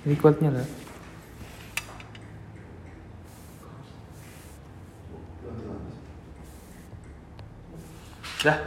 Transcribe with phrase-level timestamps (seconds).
[0.00, 0.66] Recordnya lah.
[8.40, 8.58] Dah.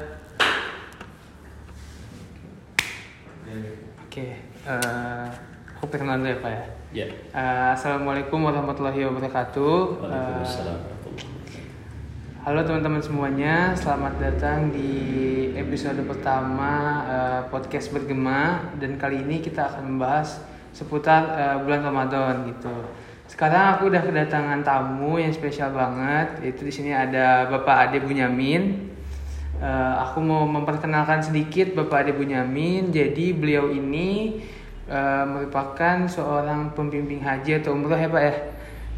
[4.05, 5.25] Oke, eh
[5.73, 6.63] aku perkenalan dulu ya Pak ya.
[6.93, 7.05] Ya.
[7.09, 10.05] Eh, Assalamualaikum warahmatullahi wabarakatuh.
[10.05, 10.79] Waalaikumsalam.
[12.45, 15.01] Halo teman-teman semuanya, selamat datang di
[15.57, 22.49] episode pertama eh, podcast bergema dan kali ini kita akan membahas seputar eh, bulan Ramadan
[22.49, 22.73] gitu.
[23.29, 28.91] Sekarang aku udah kedatangan tamu yang spesial banget, yaitu di sini ada Bapak Ade Bunyamin.
[29.61, 32.91] Eh, aku mau memperkenalkan sedikit Bapak Ade Bunyamin.
[32.91, 34.41] Jadi beliau ini
[34.89, 38.35] eh, merupakan seorang pembimbing haji atau umroh ya Pak ya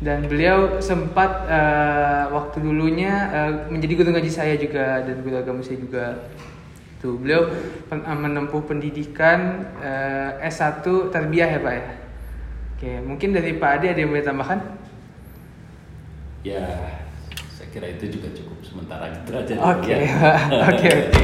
[0.03, 5.63] dan beliau sempat eh, waktu dulunya eh, menjadi guru ngaji saya juga dan guru agama
[5.63, 6.20] saya juga
[7.05, 7.45] tuh beliau
[7.85, 9.39] pen- eh, menempuh pendidikan
[9.77, 11.85] eh, S1 tarbiyah ya Pak ya
[12.73, 14.59] oke mungkin dari Pak Ade ada yang boleh tambahkan
[16.41, 16.62] Ya,
[17.49, 19.53] saya kira itu juga cukup sementara gitu aja.
[19.57, 20.05] oke ya.
[20.70, 21.23] Oke oke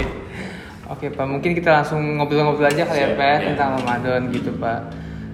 [0.89, 3.45] oke Pak mungkin kita langsung ngobrol-ngobrol aja kali ya Pak ya, ya.
[3.53, 4.79] tentang Ramadan gitu Pak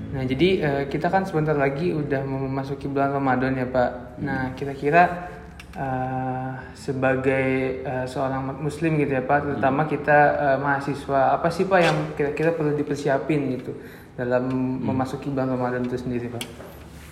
[0.08, 3.92] Nah jadi eh, kita kan sebentar lagi udah mau memasuki bulan Ramadan ya Pak.
[4.20, 5.28] Nah kira-kira
[5.76, 7.48] eh, sebagai
[7.84, 12.56] eh, seorang muslim gitu ya Pak, terutama kita eh, mahasiswa, apa sih Pak yang kira-kira
[12.56, 13.76] perlu dipersiapin gitu
[14.16, 14.48] dalam
[14.82, 16.44] memasuki bulan Ramadan itu sendiri Pak?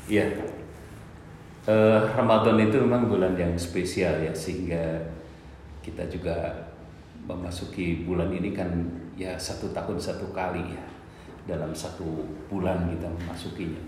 [0.07, 0.45] Iya.
[1.65, 5.01] Eh, Ramadan itu memang bulan yang spesial ya sehingga
[5.81, 6.69] kita juga
[7.25, 8.69] memasuki bulan ini kan
[9.17, 10.85] ya satu tahun satu kali ya
[11.49, 12.05] dalam satu
[12.53, 13.81] bulan kita memasukinya.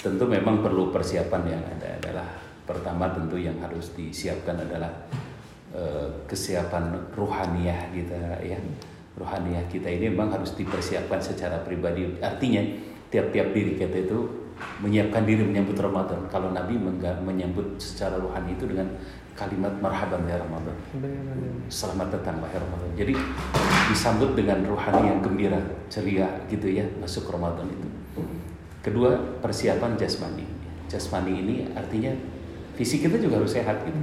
[0.00, 2.28] Tentu memang perlu persiapan yang ada adalah
[2.64, 4.90] pertama tentu yang harus disiapkan adalah
[5.72, 8.58] eh, kesiapan rohaniah kita ya.
[9.14, 12.18] Rohaniah kita ini memang harus dipersiapkan secara pribadi.
[12.18, 12.58] Artinya
[13.14, 14.26] tiap-tiap diri kita itu
[14.82, 16.26] menyiapkan diri menyambut Ramadan.
[16.26, 16.74] Kalau Nabi
[17.22, 18.90] menyambut secara rohani itu dengan
[19.34, 20.74] kalimat marhaban ya Ramadan.
[21.70, 22.90] Selamat datang wahai Ramadan.
[22.94, 23.14] Jadi
[23.90, 25.58] disambut dengan rohani yang gembira,
[25.90, 27.88] ceria gitu ya masuk Ramadan itu.
[28.82, 30.46] Kedua persiapan jasmani.
[30.86, 32.14] Jasmani ini artinya
[32.74, 33.98] fisik kita juga harus sehat gitu.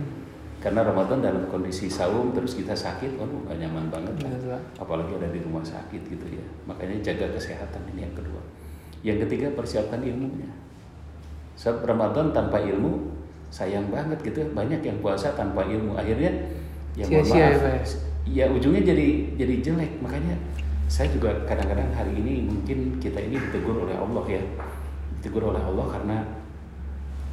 [0.62, 4.14] Karena Ramadan dalam kondisi saum terus kita sakit, waduh gak nyaman banget
[4.46, 4.62] lah.
[4.78, 6.46] Apalagi ada di rumah sakit gitu ya.
[6.70, 8.42] Makanya jaga kesehatan ini yang kedua.
[9.02, 10.46] Yang ketiga persiapkan ilmunya.
[11.58, 13.10] Sebab Ramadan tanpa ilmu
[13.50, 14.46] sayang banget gitu.
[14.54, 15.98] Banyak yang puasa tanpa ilmu.
[15.98, 16.30] Akhirnya
[16.94, 17.82] ya mohon ya, maaf, ya?
[18.30, 19.98] ya ujungnya jadi jadi jelek.
[20.06, 20.38] Makanya
[20.86, 24.42] saya juga kadang-kadang hari ini mungkin kita ini ditegur oleh Allah ya.
[25.18, 26.18] Ditegur oleh Allah karena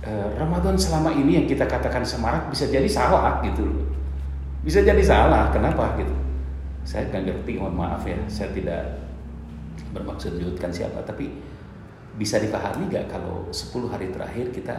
[0.04, 3.86] eh, Ramadan selama ini yang kita katakan semarak bisa jadi salah gitu loh.
[4.62, 5.48] Bisa jadi salah.
[5.54, 6.12] Kenapa gitu?
[6.84, 8.18] Saya nggak ngerti, mohon maaf ya.
[8.26, 8.82] Saya tidak
[9.94, 11.30] bermaksud menyudutkan siapa, tapi
[12.18, 14.74] bisa dipahami nggak kalau 10 hari terakhir kita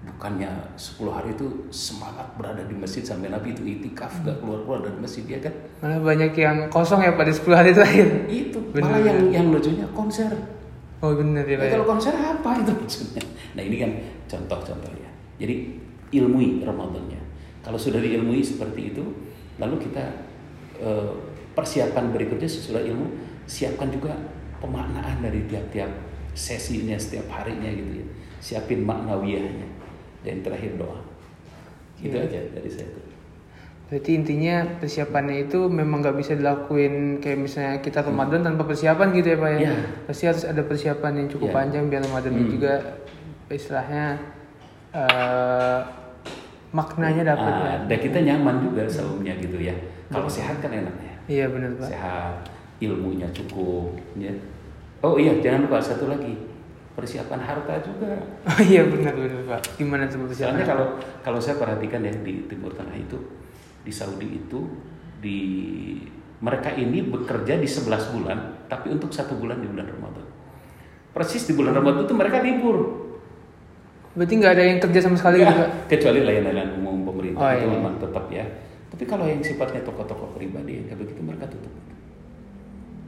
[0.00, 4.96] bukannya 10 hari itu semangat berada di masjid sampai Nabi itu itikaf gak keluar-keluar dari
[4.96, 5.54] masjid ya kan?
[5.84, 8.08] Malah banyak yang kosong ya pada 10 hari terakhir.
[8.28, 10.32] Itu Bener, malah yang yang lucunya konser.
[11.00, 11.64] Oh benar ya Pak.
[11.64, 11.72] ya?
[11.80, 13.24] kalau konser apa itu maksudnya?
[13.56, 13.90] Nah ini kan
[14.28, 15.10] contoh-contoh ya.
[15.40, 15.80] Jadi
[16.12, 17.20] ilmui Ramadannya.
[17.64, 19.04] Kalau sudah diilmui seperti itu,
[19.56, 20.04] lalu kita
[20.76, 21.12] eh,
[21.56, 23.16] persiapan berikutnya sesudah ilmu,
[23.48, 24.12] siapkan juga
[24.60, 25.88] pemaknaan dari tiap-tiap
[26.36, 28.06] sesinya setiap harinya gitu ya.
[28.40, 29.68] Siapin maknawiyahnya.
[30.20, 31.00] Dan terakhir doa.
[31.96, 33.09] Gitu aja dari saya.
[33.90, 39.34] Berarti intinya persiapannya itu memang nggak bisa dilakuin kayak misalnya kita Ramadan tanpa persiapan gitu
[39.34, 39.58] ya Pak ya?
[39.60, 39.74] Iya.
[40.06, 41.56] Pasti harus ada persiapan yang cukup Iya.
[41.58, 42.46] panjang biar Ramadan Hmm.
[42.48, 42.72] juga
[43.48, 44.04] istilahnya
[44.90, 45.78] eh,
[46.70, 47.66] maknanya dapat ya.
[47.68, 49.74] Ah, dan kita nyaman juga saumnya gitu ya.
[50.06, 51.14] Kalau sehat kan enak ya.
[51.26, 51.88] Iya benar Pak.
[51.88, 52.34] sehat,
[52.78, 53.94] ilmunya cukup.
[54.14, 54.34] Ya.
[55.00, 56.34] Oh iya, jangan lupa satu lagi
[56.92, 58.18] persiapan harta juga.
[58.50, 59.78] Oh iya benar benar Pak.
[59.78, 60.58] Gimana tuh persiapan?
[60.58, 60.86] Soalnya kalau
[61.22, 63.18] kalau saya perhatikan ya di Timur Tengah itu,
[63.84, 64.60] di Saudi itu,
[65.20, 65.38] di
[66.40, 70.26] mereka ini bekerja di 11 bulan, tapi untuk satu bulan di bulan Ramadan.
[71.12, 72.76] Persis di bulan Ramadan itu mereka libur.
[74.16, 75.58] Berarti nggak ada yang kerja sama sekali gitu Pak?
[75.58, 77.74] Ya, kecuali layanan umum pemerintah Oh, itu iya.
[77.78, 78.44] memang tetap ya.
[78.90, 81.70] Tapi kalau yang sifatnya tokoh-tokoh pribadi ya begitu mereka tutup.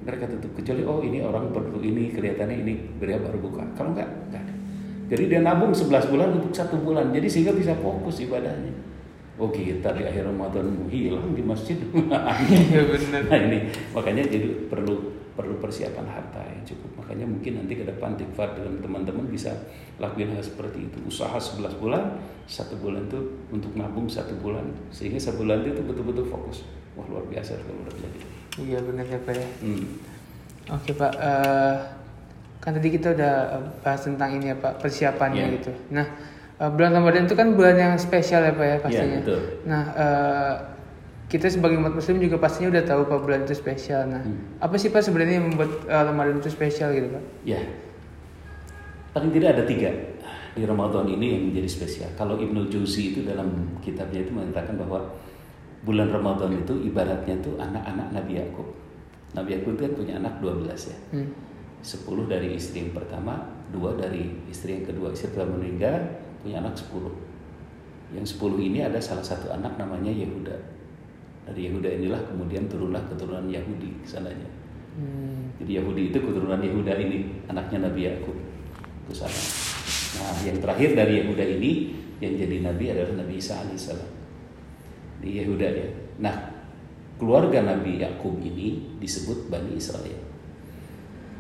[0.02, 3.66] Mereka tutup kecuali oh ini orang perlu ini kelihatannya ini beliau baru buka.
[3.74, 4.54] Kalau enggak enggak ada.
[5.10, 7.10] Jadi dia nabung 11 bulan untuk satu bulan.
[7.10, 8.91] Jadi sehingga bisa fokus ibadahnya.
[9.40, 11.80] Oh kita di akhir Ramadan hilang di masjid.
[12.52, 13.22] Iya benar.
[13.32, 13.58] Nah ini
[13.90, 14.94] makanya jadi perlu
[15.32, 17.00] perlu persiapan harta yang cukup.
[17.00, 19.48] Makanya mungkin nanti ke depan Tikfar dengan teman-teman bisa
[19.96, 20.98] lakuin hal seperti itu.
[21.08, 23.18] Usaha 11 bulan, satu bulan itu
[23.48, 24.68] untuk nabung satu bulan.
[24.92, 26.68] Sehingga sebulan itu betul-betul fokus.
[26.92, 28.18] Wah luar biasa kalau udah jadi.
[28.60, 29.48] Iya benar ya Pak ya.
[29.64, 29.84] Hmm.
[30.68, 31.76] Oke Pak, eh,
[32.60, 35.52] kan tadi kita udah eh, bahas tentang ini ya Pak persiapannya Iya.
[35.56, 35.72] gitu.
[35.88, 36.04] Nah
[36.62, 39.18] eh, bulan Ramadan itu kan bulan yang spesial ya Pak ya pastinya.
[39.18, 39.40] betul.
[39.66, 40.54] Nah eh,
[41.26, 44.06] kita sebagai umat Muslim juga pastinya udah tahu Pak bulan itu spesial.
[44.06, 44.62] Nah Hmm.
[44.62, 47.22] apa sih Pak sebenarnya yang membuat eh, Ramadan itu spesial gitu Pak?
[47.42, 47.58] Ya,
[49.12, 49.90] paling tidak ada tiga
[50.52, 52.08] di Ramadan ini yang menjadi spesial.
[52.14, 55.00] Kalau Ibnu Jauzi itu dalam kitabnya itu mengatakan bahwa
[55.82, 58.68] bulan Ramadan itu ibaratnya itu anak-anak Nabi Yakub.
[59.32, 60.98] Nabi Yakub itu kan punya anak 12 ya.
[61.16, 61.32] Hmm.
[61.80, 63.42] 10 dari istri yang pertama,
[63.74, 65.10] dua dari istri yang kedua.
[65.10, 65.98] Istri telah meninggal,
[66.42, 67.08] punya anak 10.
[68.12, 70.56] Yang 10 ini ada salah satu anak namanya Yehuda.
[71.48, 74.50] Dari Yehuda inilah kemudian turunlah keturunan Yahudi ke sananya.
[74.94, 75.56] Hmm.
[75.56, 78.36] Jadi Yahudi itu keturunan Yehuda ini, anaknya Nabi Yakub.
[79.08, 79.40] Ke sana.
[80.12, 81.70] Nah, yang terakhir dari Yehuda ini
[82.22, 84.10] yang jadi nabi adalah Nabi Isa alaihissalam.
[85.18, 85.88] Di Yehuda ya.
[86.22, 86.34] Nah,
[87.18, 90.21] keluarga Nabi Yakub ini disebut Bani Israel.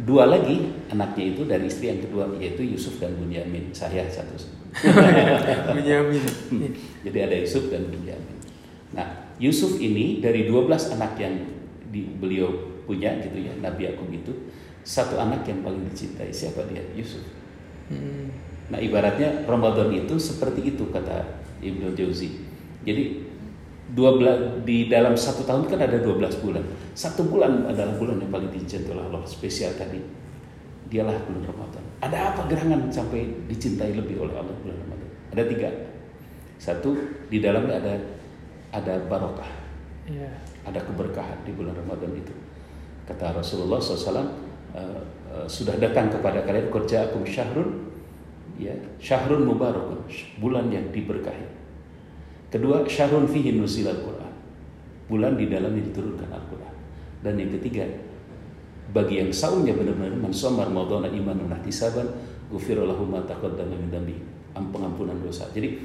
[0.02, 3.70] Dua lagi anaknya itu dari istri yang kedua yaitu Yusuf dan Bunyamin.
[3.70, 4.34] Saya satu.
[5.76, 6.22] Menjamin.
[7.06, 8.36] Jadi ada Yusuf dan Bunyamin.
[8.92, 11.34] Nah, Yusuf ini dari 12 anak yang
[11.92, 12.50] di, beliau
[12.84, 14.32] punya gitu ya, Nabi Yakub itu
[14.82, 16.82] satu anak yang paling dicintai siapa dia?
[16.98, 17.22] Yusuf.
[17.88, 18.32] Hmm.
[18.72, 22.42] Nah, ibaratnya Ramadan itu seperti itu kata Ibnu Jauzi.
[22.82, 23.31] Jadi
[23.92, 26.64] 12 di dalam satu tahun kan ada 12 bulan.
[26.96, 30.00] Satu bulan adalah bulan yang paling dicintai oleh Allah spesial tadi.
[30.88, 31.84] Dialah bulan Ramadan.
[32.00, 35.08] Ada apa gerangan sampai dicintai lebih oleh Allah bulan Ramadan?
[35.36, 35.70] Ada tiga.
[36.56, 36.96] Satu
[37.28, 37.94] di dalamnya ada
[38.72, 39.52] ada barokah,
[40.08, 40.32] Iya.
[40.64, 42.32] ada keberkahan di bulan Ramadan itu.
[43.04, 44.24] Kata Rasulullah SAW,
[44.72, 45.00] "Eh,
[45.36, 47.92] eh, sudah datang kepada kalian kerja aku syahrun,
[48.56, 50.00] ya syahrun mubarakun,
[50.40, 51.51] bulan yang diberkahi.
[52.52, 54.28] Kedua, syahrun fihi nuzil al-Quran,
[55.08, 56.74] bulan di dalamnya diturunkan Al-Quran.
[57.24, 57.88] Dan yang ketiga,
[58.92, 62.04] bagi yang saumnya benar-benar mansomar maudona iman dan ihtisaban,
[62.52, 64.20] ghufirallahu ma taqaddama min dambi,
[64.52, 65.48] am pengampunan dosa.
[65.56, 65.80] Jadi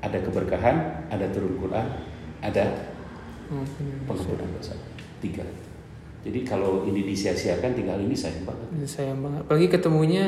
[0.00, 1.84] ada keberkahan, ada turun Quran,
[2.40, 2.64] ada
[4.08, 4.72] pengampunan dosa.
[5.20, 5.44] Tiga.
[6.24, 8.66] Jadi kalau ini disia-siakan tiga hal ini sayang banget.
[8.88, 9.44] Sayang banget.
[9.44, 10.26] Apalagi ketemunya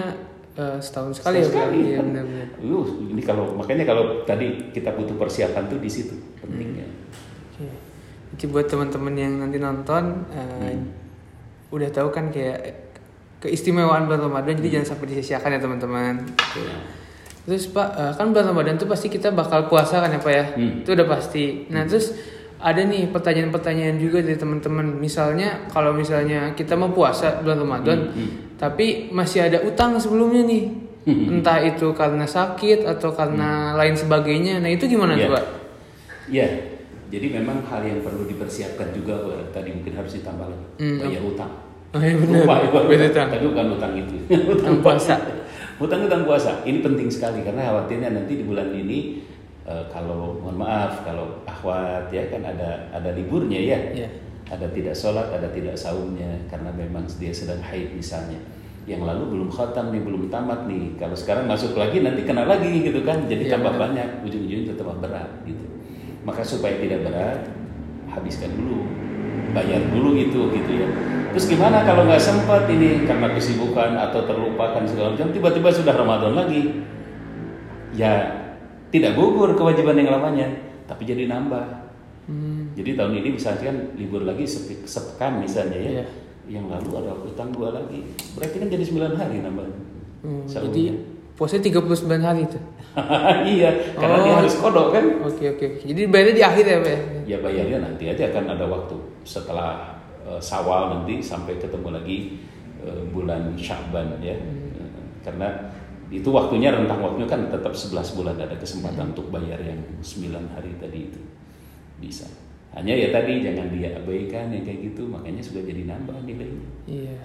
[0.58, 2.04] eh, setahun sekali Setahun ya sekali, Iya kan?
[2.10, 2.48] benar-benar.
[2.58, 6.86] Uh, ini kalau makanya kalau tadi kita butuh persiapan tuh di situ pentingnya.
[7.54, 7.66] Oke.
[8.28, 10.90] Jadi buat teman-teman yang nanti nonton eh, Hmm.
[11.70, 12.90] udah tahu kan kayak
[13.38, 14.60] keistimewaan bulan Ramadan Hmm.
[14.60, 16.14] jadi jangan sampai disia-siakan ya teman-teman.
[16.58, 16.76] Ya.
[17.46, 20.44] Terus Pak eh, kan bulan Ramadan tuh pasti kita bakal puasa kan ya Pak ya?
[20.52, 20.82] Hmm.
[20.82, 21.70] Itu udah pasti.
[21.70, 22.12] Nah terus
[22.58, 24.86] ada nih pertanyaan-pertanyaan juga dari teman-teman.
[24.94, 28.30] Misalnya kalau misalnya kita mau puasa bulan Ramadan, Hmm, hmm.
[28.56, 30.64] tapi masih ada utang sebelumnya nih.
[31.06, 31.38] Hmm.
[31.38, 34.58] Entah itu karena sakit atau karena lain sebagainya.
[34.58, 35.22] Nah itu gimana Iya.
[35.22, 35.44] tuh Pak?
[36.28, 36.48] Ya,
[37.08, 40.98] jadi memang hal yang perlu dipersiapkan juga Wah, tadi mungkin harus ditambah lagi Hmm.
[41.00, 41.52] bayar utang.
[41.88, 42.44] Oh iya benar.
[42.44, 43.12] Lupa, lupa, Bayar lupa.
[43.14, 43.26] utang.
[43.32, 44.14] Tapi bukan utang itu.
[44.50, 45.16] Utang puasa.
[45.78, 46.58] Utang utang puasa.
[46.62, 49.22] Ini penting sekali karena khawatirnya nanti di bulan ini
[49.68, 53.78] eh, kalau mohon maaf kalau akhwat ya kan ada ada liburnya ya.
[53.92, 54.08] Iya.
[54.48, 58.40] Ada tidak sholat, ada tidak saumnya karena memang dia sedang haid misalnya.
[58.88, 60.96] Yang lalu belum khatam nih, belum tamat nih.
[60.96, 63.28] Kalau sekarang masuk lagi nanti kena lagi gitu kan.
[63.28, 63.92] Jadi Iya, tambah benar.
[63.92, 65.60] banyak, ujung-ujungnya tetap berat gitu.
[66.24, 67.44] Maka supaya tidak berat,
[68.08, 68.88] habiskan dulu,
[69.52, 70.88] bayar dulu itu gitu ya.
[71.36, 76.32] Terus gimana kalau nggak sempat ini karena kesibukan atau terlupakan segala macam, tiba-tiba sudah Ramadan
[76.32, 76.88] lagi,
[77.92, 78.47] ya
[78.88, 80.48] tidak gugur kewajiban yang lamanya,
[80.84, 81.64] tapi jadi nambah.
[82.28, 82.72] Hmm.
[82.76, 84.44] Jadi tahun ini misalnya kan libur lagi
[84.84, 86.04] sepekan misalnya ya, Iya.
[86.48, 88.04] yang lalu ada utang dua lagi,
[88.36, 89.64] berarti kan jadi 9 hari nambah.
[90.18, 90.68] Hmm, Saumnya.
[90.68, 90.82] jadi
[91.32, 92.58] puasa 39 hari itu.
[93.56, 94.38] iya, karena dia Oh.
[94.42, 95.04] harus kodok kan.
[95.24, 95.64] Oke oke.
[95.78, 95.84] oke.
[95.86, 96.90] Jadi bayarnya di akhir ya Pak?
[96.90, 97.00] ya?
[97.24, 102.42] Ya bayarnya nanti aja kan ada waktu setelah eh, Sawal nanti sampai ketemu lagi
[102.82, 104.34] eh, bulan Sya'ban ya.
[104.34, 104.88] Eh,
[105.22, 105.48] Karena
[106.08, 110.72] itu waktunya rentang waktunya kan tetap 11 bulan ada kesempatan untuk bayar yang 9 hari
[110.80, 111.20] tadi itu.
[112.00, 112.24] Bisa.
[112.72, 116.68] Hanya ya tadi jangan diabaikan yang kayak gitu makanya sudah jadi nambah nilainya.
[116.84, 117.16] Iya.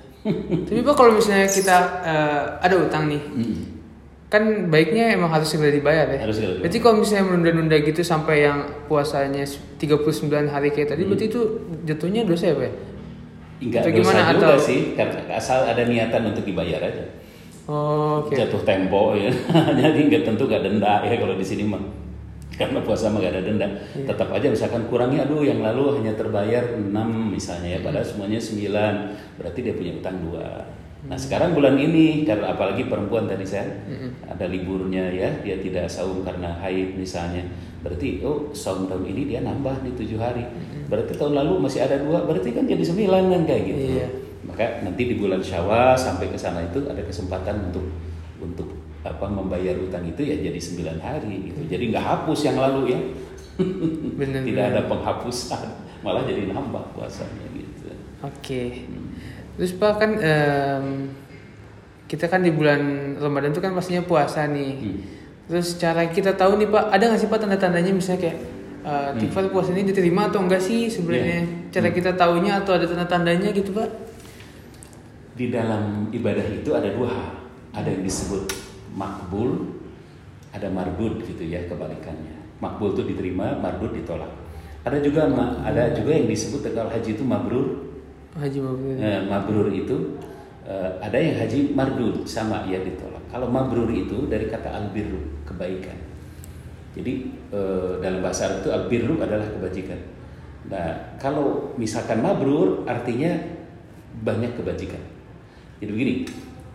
[0.66, 3.56] Tapi Pak kalau misalnya kita eh, ada utang nih, Mm.
[4.28, 6.20] kan baiknya emang harus segera dibayar ya.
[6.26, 6.58] Harus segera.
[6.64, 9.44] Berarti kalau misalnya menunda-nunda gitu sampai yang puasanya
[9.78, 11.12] 39 hari kayak tadi, Hmm.
[11.14, 11.42] berarti itu
[11.86, 12.72] jatuhnya dosa ya Pak?
[13.62, 17.04] Enggak Atau dosa gimana, juga atau- sih karena asal ada niatan untuk dibayar aja.
[17.64, 18.36] Oh, oke.
[18.36, 19.32] jatuh tempo ya.
[19.80, 21.80] Jadi nggak tentu nggak denda ya kalau di sini mah.
[22.54, 23.68] Karena puasa mah nggak ada denda.
[23.96, 24.06] Iya.
[24.12, 26.92] tetap aja misalkan kurangnya aduh yang lalu hanya terbayar 6
[27.32, 27.80] misalnya ya.
[27.80, 30.68] Padahal semuanya 9 berarti dia punya utang dua.
[31.04, 33.68] Nah sekarang bulan ini karena apalagi perempuan tadi saya
[34.28, 35.32] ada liburnya ya.
[35.40, 37.48] Dia tidak saum karena haid misalnya.
[37.80, 40.44] Berarti oh saum tahun ini dia nambah nih tujuh hari.
[40.92, 43.84] Berarti tahun lalu masih ada dua berarti kan jadi sembilan kan kayak gitu.
[44.00, 44.08] Iya.
[44.54, 47.90] Maka nanti di bulan Syawal sampai ke sana itu ada kesempatan untuk
[48.38, 48.70] untuk
[49.02, 51.66] apa membayar utang itu ya jadi 9 hari gitu.
[51.66, 53.00] Jadi nggak hapus yang lalu ya.
[54.22, 54.46] Benar.
[54.46, 55.66] Tidak ada penghapusan,
[56.06, 57.90] malah jadi nambah puasanya gitu.
[58.22, 58.86] Oke.
[59.58, 60.86] Terus Pak kan em,
[62.06, 64.74] kita kan di bulan Ramadan itu kan pastinya puasa nih.
[64.78, 65.02] Hmm.
[65.50, 68.38] Terus cara kita tahu nih Pak, ada nggak sih Pak tanda-tandanya misalnya kayak
[68.86, 71.42] uh, Tifal puasa ini diterima atau enggak sih sebenarnya?
[71.42, 71.74] Iya.
[71.74, 74.13] Cara kita taunya atau ada tanda-tandanya gitu Pak?
[75.34, 77.30] Di dalam ibadah itu ada dua hal.
[77.74, 78.54] Ada yang disebut
[78.94, 79.82] makbul,
[80.54, 82.62] ada marbud gitu ya kebalikannya.
[82.62, 84.30] Makbul itu diterima, marbud ditolak.
[84.84, 85.26] Ada juga
[85.64, 87.68] ada juga yang disebut kalau haji itu mabrur.
[88.34, 88.94] Haji Mabrur.
[88.98, 90.18] Nah, mabrur itu
[90.68, 93.24] eh, ada yang haji mardud sama ya ditolak.
[93.32, 95.98] Kalau mabrur itu dari kata albirru kebaikan.
[96.94, 97.14] Jadi
[97.50, 100.00] eh, dalam bahasa Arab itu albirru adalah kebajikan.
[100.70, 103.34] Nah kalau misalkan mabrur artinya
[104.22, 105.13] banyak kebajikan.
[105.84, 106.16] Jadi begini,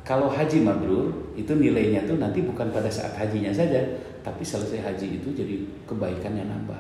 [0.04, 3.80] kalau haji mabrur itu nilainya tuh nanti bukan pada saat hajinya saja,
[4.20, 6.76] tapi selesai haji itu jadi kebaikannya nambah.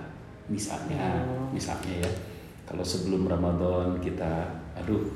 [0.52, 1.48] Misalnya, Oh.
[1.48, 2.10] misalnya ya,
[2.68, 4.44] kalau sebelum Ramadan kita,
[4.76, 5.08] aduh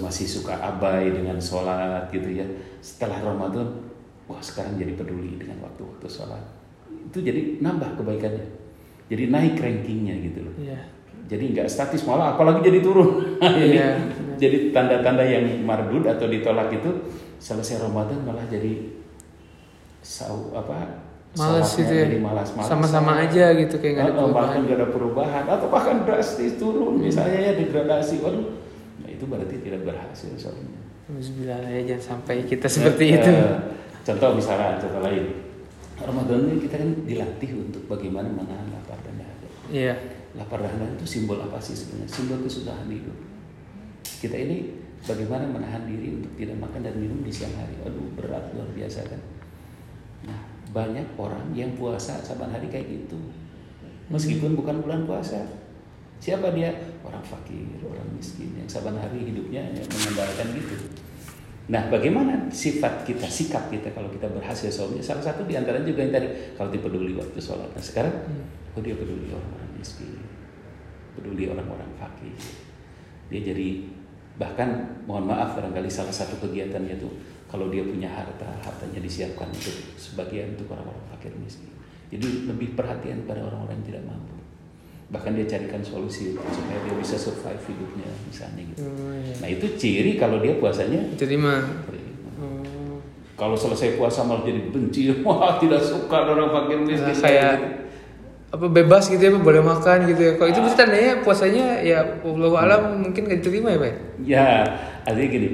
[0.00, 2.46] masih suka abai dengan sholat gitu ya,
[2.80, 3.68] setelah Ramadan,
[4.24, 6.40] wah sekarang jadi peduli dengan waktu-waktu sholat.
[6.88, 8.48] Itu jadi nambah kebaikannya,
[9.12, 10.95] jadi naik rankingnya gitu loh Iya.
[11.26, 13.10] Jadi nggak statis malah apalagi jadi turun.
[13.42, 13.88] Ini Iya.
[14.36, 16.90] jadi tanda-tanda yang mardud atau ditolak itu
[17.36, 18.94] selesai Ramadan malah jadi
[20.00, 21.02] sau apa
[21.34, 22.04] sholatnya gitu ya.
[22.08, 22.68] jadi malas-malas.
[22.70, 24.58] Sama-sama aja gitu kayak nggak ada oh, bahkan perubahan.
[24.62, 25.44] nggak ada perubahan.
[25.46, 28.14] Atau bahkan drastis turun misalnya ya degradasi.
[28.22, 28.46] Waduh.
[29.02, 30.80] Nah itu berarti tidak berhasil soalnya.
[31.06, 33.30] Bismillah ya jangan sampai kita seperti Eh, itu.
[34.02, 35.24] contoh misalnya contoh lain.
[35.96, 39.48] Ramadan ini kita kan dilatih untuk bagaimana menahan lapar dan dahaga.
[39.68, 39.94] Iya.
[40.36, 42.08] Lapar dahaga itu simbol apa sih sebenarnya?
[42.08, 43.16] Simbol kesudahan hidup.
[44.04, 47.76] Kita ini bagaimana menahan diri untuk tidak makan dan minum di siang hari?
[47.82, 49.20] Aduh berat luar biasa kan.
[50.28, 50.40] Nah
[50.72, 53.16] banyak orang yang puasa saban hari kayak gitu,
[54.12, 55.40] meskipun bukan bulan puasa.
[56.16, 56.72] Siapa dia?
[57.04, 60.76] Orang fakir, orang miskin yang saban hari hidupnya mengandalkan gitu.
[61.66, 65.02] Nah, bagaimana sifat kita, sikap kita kalau kita berhasil sholatnya?
[65.02, 67.68] Salah satu di antara juga yang tadi, kalau dia peduli waktu sholat.
[67.74, 68.14] Nah, sekarang,
[68.72, 70.15] oh dia peduli orang-orang miskin,
[71.16, 72.36] peduli orang-orang fakir.
[73.32, 73.88] Dia jadi,
[74.36, 77.10] bahkan mohon maaf barangkali salah satu kegiatannya tuh,
[77.46, 81.70] kalau dia punya harta, hartanya disiapkan untuk sebagian untuk orang-orang fakir miskin.
[82.10, 84.36] Jadi lebih perhatian pada orang-orang yang tidak mampu.
[85.06, 88.82] Bahkan dia carikan solusi supaya dia bisa survive hidupnya misalnya gitu.
[88.82, 89.34] Oh, iya.
[89.38, 91.62] Nah itu ciri kalau dia puasanya Diterima.
[92.36, 92.98] Oh.
[93.38, 97.06] kalau selesai puasa malah jadi benci, wah tidak suka orang fakir miskin.
[97.06, 97.54] Nah, kayak
[98.46, 100.32] apa bebas gitu ya boleh makan gitu ya.
[100.38, 103.94] Kalau itu berarti tandanya puasanya ya Allah alam mungkin gak diterima ya Pak.
[104.22, 104.46] Ya,
[105.02, 105.48] artinya gini,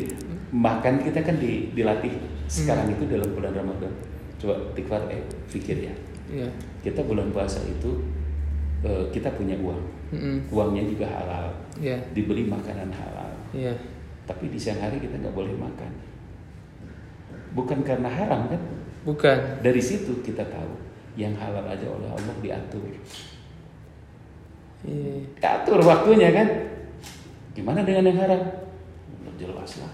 [0.52, 2.12] makan kita kan di- dilatih
[2.46, 3.92] sekarang itu dalam bulan Ramadan.
[4.37, 5.94] Coba tikvar eh pikir ya,
[6.28, 6.49] Iya.
[6.82, 8.02] kita bulan puasa itu
[8.82, 9.82] eh, kita punya uang,
[10.12, 10.37] Mm-mm.
[10.50, 11.96] uangnya juga halal, Iya.
[12.12, 13.30] dibeli makanan halal.
[13.54, 13.72] Iya.
[14.26, 15.90] Tapi di siang hari kita nggak boleh makan,
[17.54, 18.61] bukan karena haram kan?
[19.02, 19.38] Bukan.
[19.62, 20.72] Dari situ kita tahu
[21.19, 22.85] yang halal aja oleh Allah diatur.
[24.87, 25.14] Iya.
[25.38, 26.49] Diatur waktunya kan.
[27.52, 28.42] Gimana dengan yang haram?
[29.37, 29.92] Jelas lah.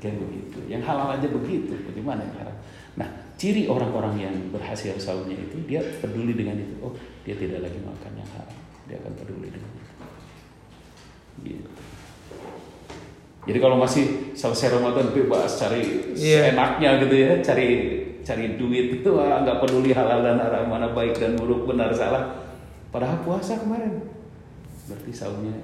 [0.00, 0.58] Kan begitu.
[0.64, 1.76] Yang halal aja begitu.
[1.84, 2.56] Bagaimana yang haram?
[2.96, 6.74] Nah, ciri orang-orang yang berhasil sahurnya itu dia peduli dengan itu.
[6.80, 8.58] Oh, dia tidak lagi makan yang haram.
[8.88, 9.92] Dia akan peduli dengan itu.
[11.40, 11.70] Gitu.
[13.40, 16.52] Jadi kalau masih selesai Ramadan bebas cari Iya.
[16.52, 17.66] enaknya gitu ya, cari
[18.22, 22.34] cari duit itu ah, nggak peduli halal dan haram mana baik dan buruk benar salah.
[22.88, 24.02] Padahal puasa kemarin
[24.84, 25.54] berarti sahurnya.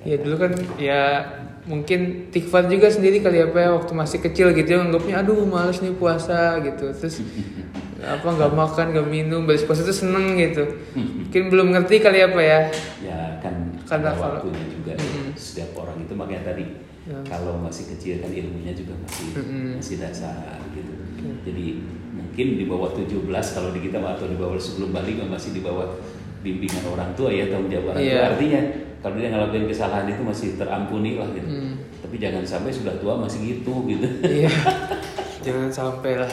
[0.00, 1.00] Ya dulu kan ya
[1.62, 5.76] mungkin Tikfar juga sendiri kali apa ya waktu masih kecil gitu ya anggapnya aduh males
[5.78, 7.20] nih puasa gitu terus
[8.00, 10.64] apa nggak makan nggak minum beres puasa tuh seneng gitu
[11.20, 12.60] mungkin belum ngerti kali apa ya
[13.04, 15.36] Ya kan Karena kalau- waktunya juga Mm-mm.
[15.36, 16.64] setiap orang itu makanya tadi
[17.00, 17.16] Ya.
[17.26, 19.76] kalau masih kecil kan ilmunya juga masih Mm-mm.
[19.76, 20.92] masih dasar gitu.
[21.46, 21.66] Jadi
[22.10, 25.86] mungkin di bawah 17 kalau di kita atau di bawah sebelum balik masih di bawah
[26.40, 28.12] bimbingan orang tua ya tanggung jawab orang tua.
[28.12, 28.20] Iya.
[28.34, 28.60] Artinya
[29.00, 31.48] kalau dia ngelakuin kesalahan itu masih terampuni lah gitu.
[31.48, 31.74] Mm.
[32.00, 34.06] Tapi jangan sampai sudah tua masih gitu gitu.
[34.24, 34.52] iya
[35.44, 36.32] jangan sampai lah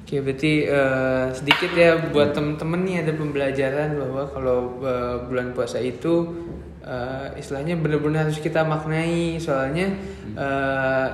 [0.00, 5.78] Oke berarti eh, sedikit ya buat temen-temen nih ada pembelajaran bahwa kalau eh, bulan puasa
[5.78, 6.34] itu
[6.82, 9.94] eh, istilahnya benar-benar harus kita maknai soalnya
[10.34, 11.06] eh,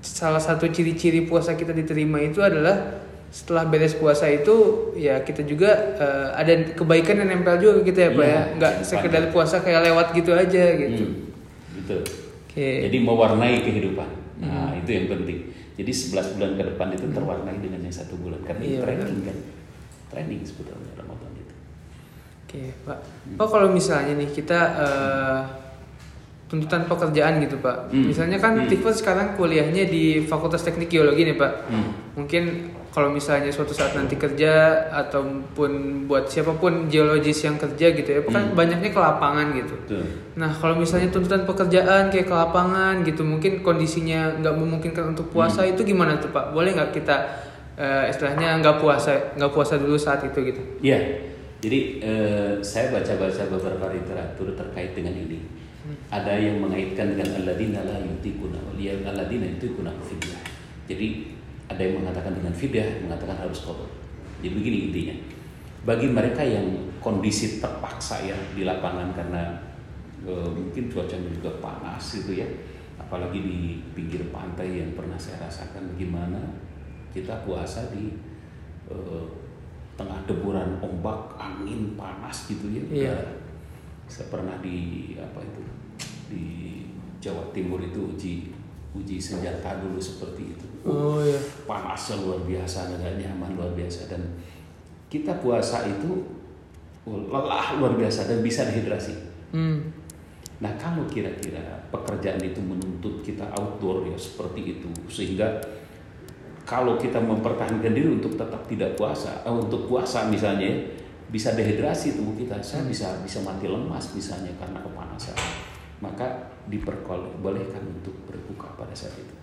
[0.00, 4.52] salah satu ciri-ciri puasa kita diterima itu adalah setelah beres puasa itu
[4.94, 8.42] ya kita juga eh, ada kebaikan yang nempel juga ke kita ya pak Iya, ya
[8.52, 8.90] nggak kehidupan.
[8.90, 11.14] sekedar puasa kayak lewat gitu aja gitu Hmm,
[11.70, 11.94] gitu.
[11.94, 12.00] Betul.
[12.42, 12.68] Oke.
[12.82, 14.10] Jadi mewarnai kehidupan.
[14.40, 15.38] Nah, itu yang penting.
[15.76, 19.36] Jadi 11 bulan ke depan itu terwarnai dengan yang satu bulan karena Iya, training kan.
[20.10, 21.54] Training sebetulnya Ramadan itu.
[22.42, 22.98] Oke, Pak.
[23.38, 25.40] Pak kalau misalnya nih kita eh,
[26.50, 27.94] tuntutan pekerjaan gitu, Pak.
[27.94, 28.10] Hmm.
[28.10, 28.66] Misalnya kan Hmm.
[28.66, 31.52] Tifa sekarang kuliahnya di Fakultas Teknik Geologi nih, Pak.
[31.70, 31.94] Hmm.
[32.18, 32.42] Mungkin
[32.90, 34.50] kalau misalnya suatu saat nanti kerja
[34.90, 35.70] ataupun
[36.04, 38.58] buat siapa pun geologis yang kerja gitu ya, kan Hmm.
[38.58, 39.74] banyaknya ke lapangan gitu.
[39.86, 40.02] Betul.
[40.34, 45.62] Nah, kalau misalnya tuntutan pekerjaan kayak ke lapangan gitu, mungkin kondisinya nggak memungkinkan untuk puasa
[45.62, 45.70] Hmm.
[45.70, 46.50] itu gimana tuh, Pak?
[46.50, 47.46] Boleh nggak kita
[47.78, 50.60] eh, istilahnya nggak puasa, nggak puasa dulu saat itu gitu?
[50.84, 51.00] Iya.
[51.60, 55.40] Jadi eh, saya baca-baca beberapa literatur terkait dengan ini.
[56.10, 58.00] Ada yang mengaitkan dengan alladzina la
[58.80, 60.42] yang alladzina yutiquna fidyah.
[60.88, 61.36] Jadi
[61.70, 63.86] ada yang mengatakan dengan fidyah, mengatakan harus qada.
[64.40, 65.16] Jadi begini intinya.
[65.84, 66.66] Bagi mereka yang
[67.00, 69.42] kondisi terpaksa ya di lapangan karena
[70.24, 72.48] eh, mungkin cuacanya juga panas gitu ya.
[73.00, 73.58] Apalagi di
[73.96, 76.40] pinggir pantai yang pernah saya rasakan bagaimana
[77.12, 78.16] kita puasa di
[78.88, 79.24] eh,
[79.96, 82.82] tengah deburan ombak, angin panas gitu ya.
[82.88, 83.16] Iya.
[84.10, 85.79] Saya pernah di apa itu
[86.30, 86.86] di
[87.18, 88.34] Jawa Timur itu uji
[88.94, 90.66] uji senjata dulu seperti itu.
[90.86, 91.36] Oh iya.
[91.66, 94.22] Panasnya luar biasa, nggak nyaman luar biasa dan
[95.10, 96.24] kita puasa itu
[97.06, 99.14] lelah luar biasa dan bisa dehidrasi.
[99.50, 99.90] Hmm.
[100.60, 105.48] Nah kalau kira-kira pekerjaan itu menuntut kita outdoor ya seperti itu sehingga
[106.68, 110.70] kalau kita mempertahankan diri untuk tetap tidak puasa, eh, untuk puasa misalnya
[111.26, 115.34] bisa dehidrasi tubuh kita, saya bisa bisa mati lemas misalnya karena kepanasan,
[116.00, 119.34] maka diperbolehkan untuk berbuka pada saat itu.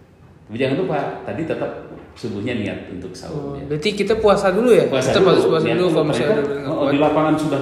[0.48, 0.98] Tapi jangan lupa
[1.28, 1.72] tadi tetap
[2.18, 3.54] subuhnya niat untuk sahur.
[3.54, 3.66] Oh, ya.
[3.68, 4.90] berarti kita puasa dulu ya?
[4.90, 7.62] Puasa kita dulu, harus puasa niat dulu kalau misalnya oh, di lapangan sudah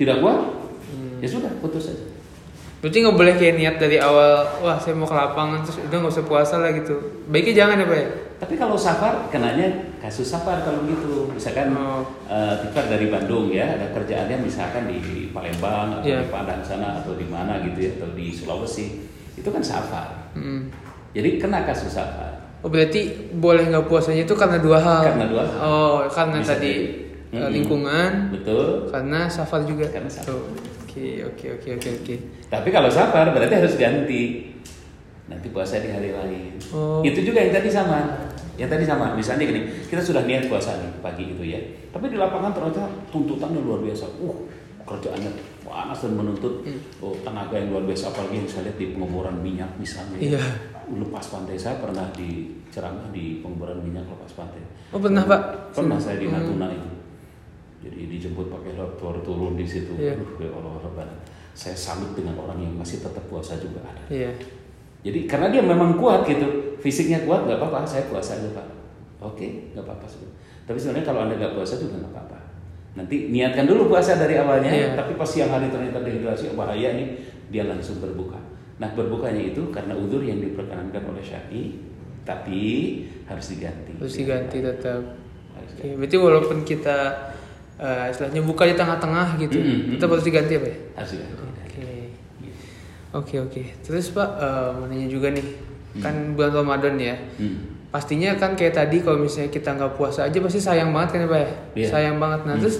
[0.00, 0.40] tidak kuat,
[0.92, 1.24] Hmm.
[1.24, 2.04] ya sudah putus saja.
[2.82, 6.12] Berarti nggak boleh kayak niat dari awal, wah saya mau ke lapangan terus udah nggak
[6.12, 6.98] usah puasa lah gitu.
[7.30, 8.06] Baiknya jangan ya pak ya?
[8.42, 9.70] Tapi kalau safar, kenanya
[10.02, 11.30] kasus safar kalau gitu.
[11.30, 12.02] Misalkan Oh.
[12.26, 14.98] eh, Tifar dari Bandung ya, ada kerjaannya misalkan di
[15.30, 16.26] Palembang atau Iya.
[16.26, 19.06] di Padang sana atau di mana gitu ya, atau di Sulawesi.
[19.38, 20.34] Itu kan safar.
[20.34, 20.66] Hmm.
[21.14, 22.34] Jadi kena kasus safar.
[22.62, 25.02] Oh berarti boleh nggak puasanya itu karena dua hal.
[25.06, 25.58] Karena dua hal.
[25.60, 26.72] Oh karena Bisa tadi
[27.30, 27.38] jadi.
[27.38, 28.90] eh, lingkungan, Betul.
[28.90, 29.86] karena safar juga.
[29.86, 30.34] Karena safar.
[30.92, 32.14] Oke oke oke oke oke.
[32.46, 34.52] Tapi kalau safar berarti harus ganti.
[35.24, 36.60] Nanti puasa di hari lain.
[36.68, 37.00] Oh.
[37.00, 38.28] Itu juga yang tadi sama.
[38.60, 39.16] Yang tadi sama.
[39.16, 41.56] Misalnya gini, kita sudah niat puasa nih pagi itu ya.
[41.88, 44.04] Tapi di lapangan ternyata tuntutannya luar biasa.
[44.20, 44.36] Uh,
[44.84, 45.32] kerjaannya
[45.64, 46.76] panas dan menuntut Hmm.
[47.00, 48.12] oh, tenaga yang luar biasa.
[48.12, 50.20] Apalagi yang saya lihat di pengemburan minyak misalnya.
[50.20, 50.36] ya.
[50.36, 50.42] Iya.
[50.92, 54.60] Lepas pantai saya pernah di ceramah di pengemburan minyak lepas pantai.
[54.92, 55.72] Oh pernah pak?
[55.72, 56.36] Pernah saya di Hmm.
[56.36, 56.88] Natuna itu.
[57.82, 59.92] Jadi dijemput pakai helikopter turun di situ.
[59.98, 60.14] Iya.
[60.14, 61.18] Aduh, ya Allah, Allah.
[61.52, 64.02] Saya salut dengan orang yang masih tetap puasa juga ada.
[64.08, 64.30] Iya.
[65.02, 68.66] Jadi karena dia memang kuat gitu, fisiknya kuat nggak apa-apa, saya puasa aja pak.
[69.18, 70.06] Oke, nggak apa-apa.
[70.62, 72.38] Tapi sebenarnya kalau anda nggak puasa juga nggak apa-apa.
[72.94, 74.94] Nanti niatkan dulu puasa dari awalnya, Iya.
[74.94, 77.18] tapi pas siang hari ternyata dehidrasi, oh, bahaya nih,
[77.50, 78.38] dia langsung berbuka.
[78.78, 81.82] Nah berbukanya itu karena udur yang diperkenankan oleh syari,
[82.22, 82.62] tapi
[83.26, 83.98] harus diganti.
[83.98, 85.02] Terus diganti tetap.
[85.58, 85.98] Harus diganti.
[85.98, 86.98] berarti walaupun kita
[87.76, 89.94] eh, istilahnya buka di tengah-tengah gitu, Mm-mm.
[89.94, 90.76] tetap harus diganti apa ya?
[90.94, 91.34] Harus diganti.
[91.38, 91.80] Oke.
[92.40, 92.60] Gitu.
[93.12, 93.62] Oke oke.
[93.80, 94.28] Terus Pak
[94.74, 95.46] mau nanya juga nih,
[95.92, 96.00] Hmm.
[96.00, 97.12] kan bulan Ramadan ya.
[97.36, 97.84] Hmm.
[97.88, 101.28] Pastinya kan kayak tadi kalau misalnya kita nggak puasa aja pasti sayang banget kan ya
[101.28, 101.48] Pak ya?
[101.74, 101.88] Iya.
[101.88, 102.40] Sayang banget.
[102.42, 102.62] Nah Hmm.
[102.64, 102.76] terus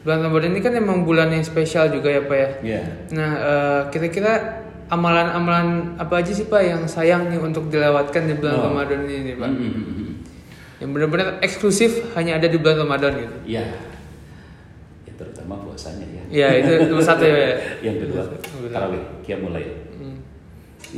[0.00, 2.48] bulan Ramadan ini kan emang bulan yang spesial juga ya Pak ya.
[2.62, 2.80] Ya.
[3.10, 8.54] Nah eh, kira-kira amalan-amalan apa aja sih Pak yang sayang nih untuk dilewatkan di bulan
[8.54, 8.62] Oh.
[8.70, 9.50] Ramadan ini nih Pak?
[9.50, 10.12] Hmm, hmm, hmm, hmm.
[10.76, 13.36] Yang benar-benar eksklusif hanya ada di bulan Ramadan gitu.
[13.50, 13.66] Ya.
[13.66, 13.74] Ya
[15.46, 16.22] terutama puasanya ya.
[16.26, 17.34] Iya itu nomor satu ya.
[17.38, 17.54] Ya?
[17.86, 18.22] Yang kedua,
[18.74, 19.70] tarawih, qiyamul lail.
[19.94, 20.18] Hmm.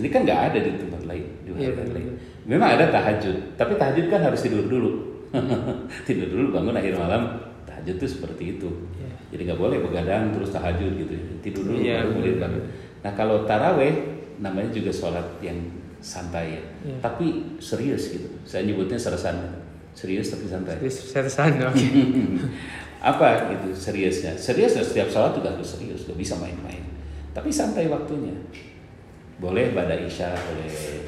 [0.00, 1.94] Ini kan nggak ada di tempat lain, di tempat benar.
[2.00, 2.08] lain.
[2.48, 4.90] Memang ada tahajud, tapi tahajud kan harus tidur dulu.
[6.08, 7.22] tidur dulu bangun akhir malam,
[7.68, 8.68] tahajud itu seperti itu.
[8.96, 9.12] Iya.
[9.36, 11.12] Jadi nggak boleh begadang terus tahajud gitu.
[11.44, 12.36] Tidur dulu Iya, baru benar.
[12.48, 12.62] bangun.
[13.04, 13.92] Nah kalau taraweh
[14.40, 15.60] namanya juga sholat yang
[16.00, 16.96] santai ya, Iya.
[17.04, 18.30] tapi serius gitu.
[18.48, 19.60] Saya nyebutnya sersan,
[19.92, 20.78] serius tapi santai.
[20.80, 21.84] Serius seriusan oke.
[22.98, 24.34] apa gitu seriusnya?
[24.34, 26.82] Serius ya setiap sholat juga harus serius gak bisa main-main.
[27.30, 28.34] Tapi santai waktunya.
[29.38, 31.06] Boleh pada isya boleh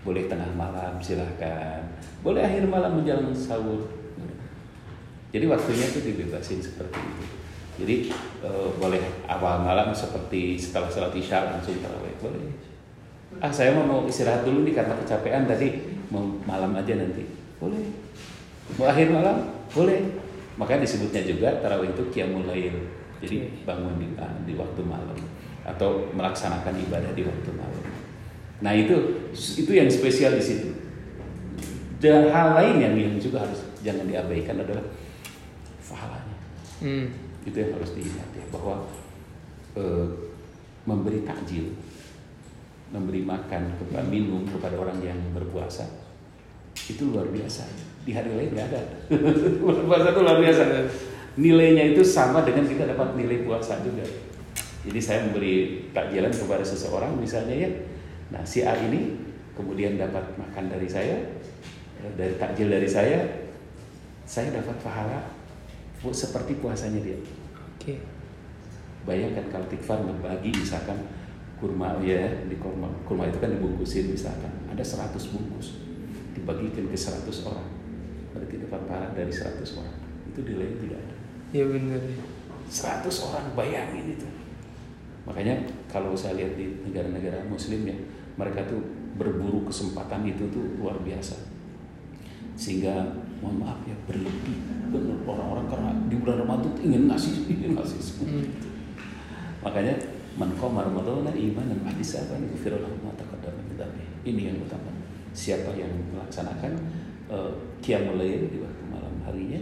[0.00, 1.84] boleh tengah malam silahkan.
[2.24, 3.84] Boleh akhir malam menjelang sahur.
[5.28, 7.24] Jadi waktunya itu dibebasin seperti itu.
[7.76, 7.96] Jadi
[8.40, 12.48] eh, boleh awal malam seperti setelah sholat isya langsung tarawih boleh.
[13.44, 16.00] Ah saya mau istirahat dulu nih karena kecapean tadi.
[16.08, 17.28] Mau malam aja nanti.
[17.60, 17.84] Boleh.
[18.80, 19.44] Mau akhir malam?
[19.76, 20.24] Boleh
[20.56, 22.74] makanya disebutnya juga tarawih itu qiyamul lail
[23.20, 25.16] jadi bangun di, ah, di waktu malam
[25.64, 27.84] atau melaksanakan ibadah di waktu malam
[28.64, 28.96] Nah itu
[29.36, 30.70] itu yang spesial di situ.
[32.00, 34.84] Dan hal lain yang yang juga harus jangan diabaikan adalah
[35.84, 36.36] pahalanya.
[36.80, 37.06] Hmm.
[37.44, 38.84] Itu yang harus diingat ya bahwa
[39.76, 40.06] eh,
[40.88, 41.72] memberi takjil,
[42.92, 45.84] memberi makan kepada minum kepada orang yang berpuasa
[46.88, 47.64] itu luar biasa.
[48.06, 48.80] Di hari lain nggak ada.
[49.58, 50.62] Bulan puasa itu luar biasa.
[51.36, 54.06] Nilainya itu sama dengan kita dapat nilai puasa juga.
[54.86, 57.70] Jadi saya memberi takjilan kepada seseorang misalnya ya,
[58.30, 59.18] nah si A ini
[59.58, 61.34] kemudian dapat makan dari saya,
[61.98, 63.18] eh, dari takjil dari saya,
[64.22, 65.26] saya dapat pahala
[66.06, 67.18] seperti puasanya dia.
[67.74, 67.98] Oke.
[69.02, 71.02] Bayangkan kalau tikfar membagi misalkan
[71.58, 75.80] kurma ya di kurma kurma itu kan dibungkusin misalkan ada 100 bungkus
[76.36, 77.64] dibagikan ke 100 orang
[78.36, 79.96] berarti dapat pahala dari 100 orang
[80.28, 81.14] itu nilainya tidak ada
[81.54, 82.00] Iya benar.
[82.02, 82.24] ya.
[82.66, 84.28] 100 orang bayangin itu
[85.26, 85.54] makanya
[85.90, 87.96] kalau saya lihat di negara-negara muslim ya
[88.36, 88.78] mereka tuh
[89.16, 91.34] berburu kesempatan itu tuh luar biasa
[92.56, 94.56] sehingga mohon maaf ya berlebih
[94.88, 98.48] benar orang-orang karena di bulan Ramadan ingin ngasih ingin ngasih Hmm.
[99.62, 99.92] makanya
[100.36, 103.78] man qama ramadhana imanan ihtisaban ghufira lahu ma taqaddama min.
[104.26, 104.90] Ini yang utama.
[105.32, 106.72] Siapa yang melaksanakan
[107.30, 109.60] eh, qiyamul lail di waktu malam harinya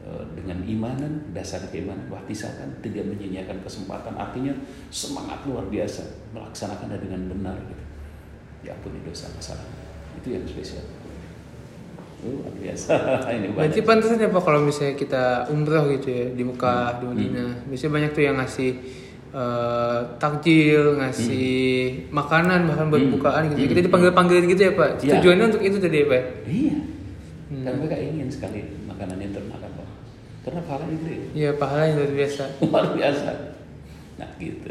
[0.00, 4.14] eh, dengan imanan, dasar keimanan, wahtisaban, tidak menyia-nyiakan kesempatan.
[4.14, 4.52] Artinya
[4.88, 7.84] semangat luar biasa melaksanakannya dengan benar gitu.
[8.60, 9.72] Ya ampuni dosa kesalahan.
[10.16, 10.84] Itu yang spesial.
[12.20, 12.92] Luar biasa.
[13.32, 13.88] Ini Berarti banyak.
[13.88, 17.50] pantasan ya Pak kalau misalnya kita umroh gitu ya di Mekah, di Madinah.
[17.64, 18.70] Biasanya banyak tuh yang ngasih
[19.30, 21.48] eh, takjil, ngasih
[22.10, 23.14] makanan bahkan buat Hmm.
[23.14, 23.62] bukaan gitu.
[23.62, 23.70] Hmm.
[23.70, 24.90] Kita dipanggil-panggilin gitu ya Pak.
[25.00, 25.12] Iya.
[25.16, 26.22] Tujuannya untuk itu tadi ya Pak.
[26.44, 26.76] Iya.
[27.50, 27.66] Hmm.
[27.66, 29.88] Karena mereka ingin sekali makanan yang termakan Pak.
[30.40, 31.16] Karena pahalanya gede.
[31.34, 32.42] Iya pahala yang luar biasa.
[32.64, 33.30] luar biasa
[34.20, 34.68] nah gitu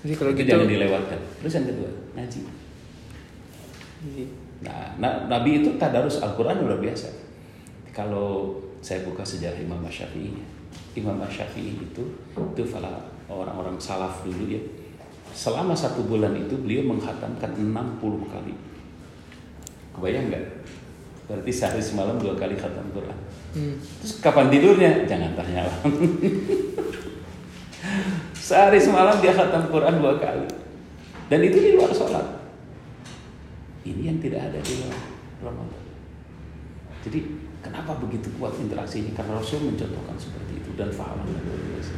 [0.00, 0.48] Jadi kalau itu gitu.
[0.48, 2.40] jangan dilewatkan terus yang kedua ngaji
[4.02, 4.26] Iya.
[4.64, 7.12] nah na- Nabi itu tadarus Al-Quran luar biasa
[7.92, 10.32] kalau saya buka sejarah Imam Syafi'i
[10.96, 12.96] Imam Syafi'i itu itu fala
[13.28, 14.58] orang-orang salaf dulu ya
[15.30, 18.56] selama satu bulan itu beliau menghatamkan 60 kali
[19.92, 20.44] kebayang nggak
[21.32, 23.16] berarti sehari semalam dua kali khatam Quran
[23.52, 23.76] Hmm.
[24.00, 25.04] Terus kapan tidurnya?
[25.04, 25.78] Jangan tanya lah.
[28.48, 30.48] Sehari semalam dia khatam Quran dua kali.
[31.28, 32.24] Dan itu di luar sholat.
[33.84, 34.96] Ini yang tidak ada di luar
[35.44, 35.84] Ramadan.
[37.04, 37.18] Jadi
[37.60, 39.12] kenapa begitu kuat interaksinya?
[39.12, 41.92] Karena Rasul mencontohkan seperti itu dan faham luar biasa.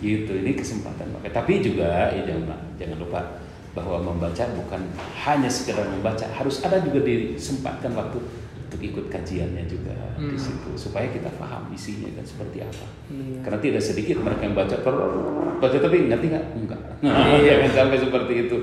[0.00, 1.36] Gitu, ini kesempatan pakai.
[1.36, 3.41] Tapi juga ya jangan jangan lupa
[3.72, 4.80] bahwa membaca bukan
[5.16, 8.20] hanya sekedar membaca, harus ada juga disempatkan waktu
[8.68, 10.36] untuk ikut kajiannya juga di Hmm.
[10.36, 12.86] situ supaya kita paham isinya dan seperti apa.
[13.08, 13.40] Iya.
[13.44, 15.12] Karena tidak sedikit mereka yang baca terus
[15.56, 16.44] baca tapi ngerti nggak?
[16.56, 16.80] Enggak.
[17.40, 17.52] Iya.
[17.64, 18.56] Jangan sampai seperti itu.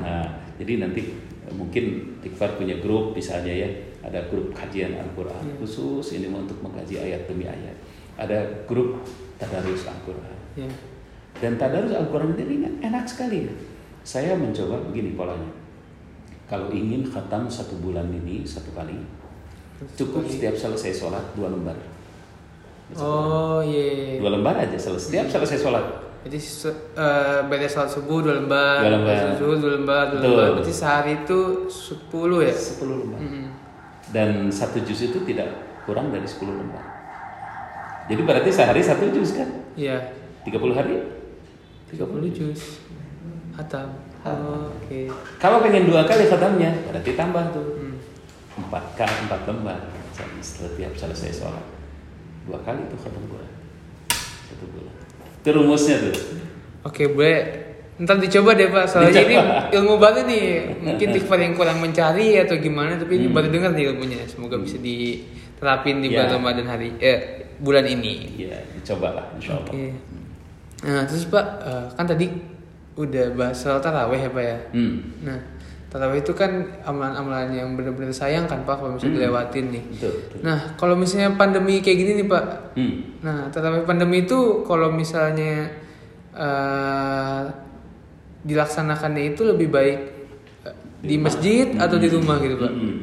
[0.00, 0.24] Nah,
[0.56, 1.02] jadi nanti
[1.44, 1.84] eh, mungkin
[2.20, 3.68] Tikfar punya grup misalnya ya,
[4.00, 5.56] ada grup kajian Al-Qur'an Iya.
[5.60, 7.76] khusus ini untuk mengkaji ayat demi ayat.
[8.16, 9.00] Ada grup
[9.36, 10.36] tadarus Al-Qur'an.
[10.56, 10.68] Iya.
[11.34, 13.48] Dan tadarus Al-Quran ini ringan, enak sekali.
[14.04, 15.48] Saya mencoba begini polanya.
[16.44, 19.00] Kalau ingin khatam satu bulan ini satu kali,
[19.96, 21.72] cukup setiap selesai sholat dua lembar.
[22.94, 24.20] Oh iya.
[24.20, 25.08] Dua lembar aja selesai.
[25.08, 25.84] Setiap selesai sholat.
[26.20, 29.16] Jadi se- eh, beres sholat subuh dua lembar, Dua lembar.
[29.34, 30.30] subuh dua lembar, dua Betul.
[30.30, 30.48] lembar.
[30.54, 32.52] Berarti sehari itu sepuluh ya?
[32.52, 33.20] Sepuluh lembar.
[34.12, 35.48] Dan satu juz itu tidak
[35.82, 36.84] kurang dari sepuluh lembar.
[38.04, 39.48] Jadi berarti sehari satu juz kan?
[39.74, 39.96] Iya.
[40.44, 41.00] 30 hari?
[41.88, 42.84] 30 juz.
[43.54, 43.88] Hatam.
[44.24, 45.06] Oh, Oke.
[45.36, 47.66] Kalau pengen dua kali khatamnya, berarti tambah tuh.
[47.76, 47.92] Hmm.
[48.54, 49.82] empat kali empat lembar
[50.38, 51.66] setiap selesai sholat
[52.44, 53.50] dua kali itu khatam Quran
[54.46, 54.94] satu bulan
[55.36, 56.14] itu rumusnya tuh
[56.84, 57.42] Oke, boleh.
[57.96, 59.72] Ntar dicoba deh Pak, soalnya ini Dicoba.
[59.72, 60.46] ilmu baru nih.
[60.78, 63.34] Mungkin tikfar yang kurang mencari atau gimana, tapi ini Hmm.
[63.34, 64.22] baru dengar nih ilmunya.
[64.24, 66.22] Semoga bisa diterapin di Ya.
[66.22, 67.18] bulan Ramadan hari eh
[67.56, 68.38] bulan ini.
[68.38, 69.86] ya dicobalah insya Allah Oke.
[70.84, 72.26] Nah, terus Pak, eh, kan tadi
[72.94, 74.58] udah bahas soal taraweh ya Pak ya.
[74.70, 74.94] hmm.
[75.22, 75.38] Nah,
[75.88, 79.20] taraweh itu kan amalan-amalan yang benar-benar sayang kan Pak kalau misalnya Hmm.
[79.20, 79.82] dilewatin nih.
[79.90, 80.38] betul, betul.
[80.42, 82.94] Nah, kalau misalnya pandemi kayak gini nih Pak, Hmm.
[83.20, 85.70] Nah, tarawih pandemi itu kalau misalnya
[86.32, 87.42] eh,
[88.42, 89.98] dilaksanakannya itu lebih baik
[90.64, 92.70] eh, di masjid atau di rumah gitu, Pak?
[92.70, 92.98] Hmm.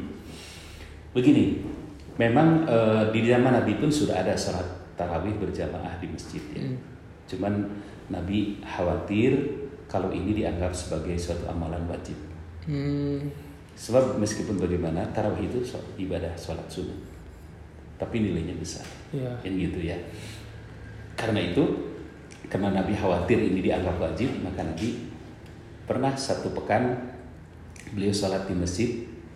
[1.12, 1.60] begini
[2.16, 6.60] memang eh, di zaman Nabi pun sudah ada sholat tarawih berjamaah di masjid ya.
[6.62, 6.76] Hmm.
[7.24, 7.52] cuman
[8.08, 9.32] Nabi khawatir
[9.92, 12.16] kalau ini dianggap sebagai suatu amalan wajib.
[12.64, 13.28] Hmm,
[13.76, 15.60] Sebab meskipun bagaimana tarawih itu
[16.00, 16.96] ibadah sholat sunnah,
[18.00, 19.28] tapi nilainya besar, ya.
[19.44, 19.96] kan gitu ya.
[21.12, 21.92] Karena itu,
[22.48, 25.12] karena Nabi khawatir ini dianggap wajib, maka Nabi
[25.84, 26.96] pernah satu pekan
[27.92, 28.88] beliau sholat di masjid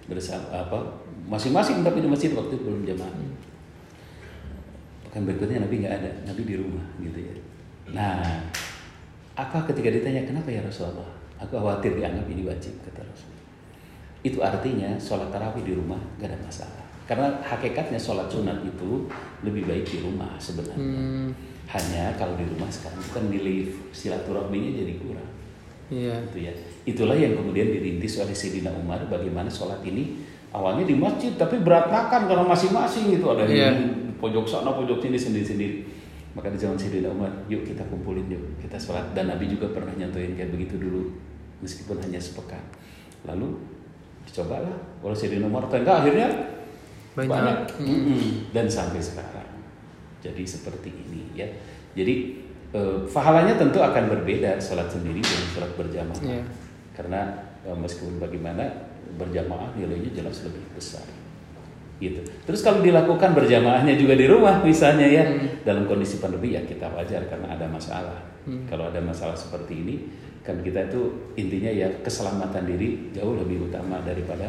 [0.06, 0.78] bersama apa
[1.26, 3.28] masing-masing tapi di masjid waktu itu belum jamaah.
[5.10, 6.10] Pekan berikutnya Nabi nggak ada.
[6.28, 7.34] Nabi di rumah gitu ya.
[7.90, 8.46] Nah
[9.36, 11.12] apa ketika ditanya kenapa ya Rasulullah?
[11.36, 13.36] Aku khawatir dianggap ini wajib kata Rasul
[14.26, 16.82] itu artinya sholat tarawih di rumah gak ada masalah.
[17.06, 19.06] Karena hakikatnya sholat sunat itu
[19.46, 20.74] lebih baik di rumah sebenarnya.
[20.74, 21.30] Hmm,
[21.70, 25.30] hanya kalau di rumah sekarang kan nilai silaturahminya jadi kurang.
[25.86, 26.18] Iya.
[26.26, 26.52] gitu ya.
[26.82, 30.18] Itulah yang kemudian dirintis oleh Sayyidina Umar bagaimana sholat ini
[30.50, 35.76] awalnya di masjid tapi berantakan karena masing-masing itu ada yang pojok sana pojok sini sendiri-sendiri
[36.36, 39.90] maka di zaman Sayyidina Umar yuk kita kumpulin yuk kita sholat dan Nabi juga pernah
[39.90, 41.16] nyantuin kayak begitu dulu
[41.58, 42.60] meskipun hanya sepekan
[43.24, 43.56] lalu
[44.22, 46.28] dicobalah kalau Sayyidina Umar tenda akhirnya
[47.16, 47.32] Banyak.
[47.32, 47.88] banyak, Mm.
[47.88, 48.24] Mm-mm.
[48.52, 49.48] dan sampai sekarang
[50.20, 51.48] jadi seperti ini ya
[51.96, 52.14] jadi
[52.76, 56.44] eh, pahalanya tentu akan berbeda sholat sendiri dan sholat berjamaah Iya.
[56.92, 57.20] karena
[57.64, 58.68] eh, meskipun bagaimana
[59.16, 61.08] berjamaah nilainya jelas lebih besar
[61.96, 65.48] gitu terus kalau dilakukan berjamaahnya juga di rumah misalnya ya Hmm.
[65.64, 68.68] dalam kondisi pandemi ya kita wajar karena ada masalah Hmm.
[68.68, 69.94] kalau ada masalah seperti ini
[70.44, 71.00] kan kita itu
[71.34, 74.46] intinya ya keselamatan diri jauh lebih utama daripada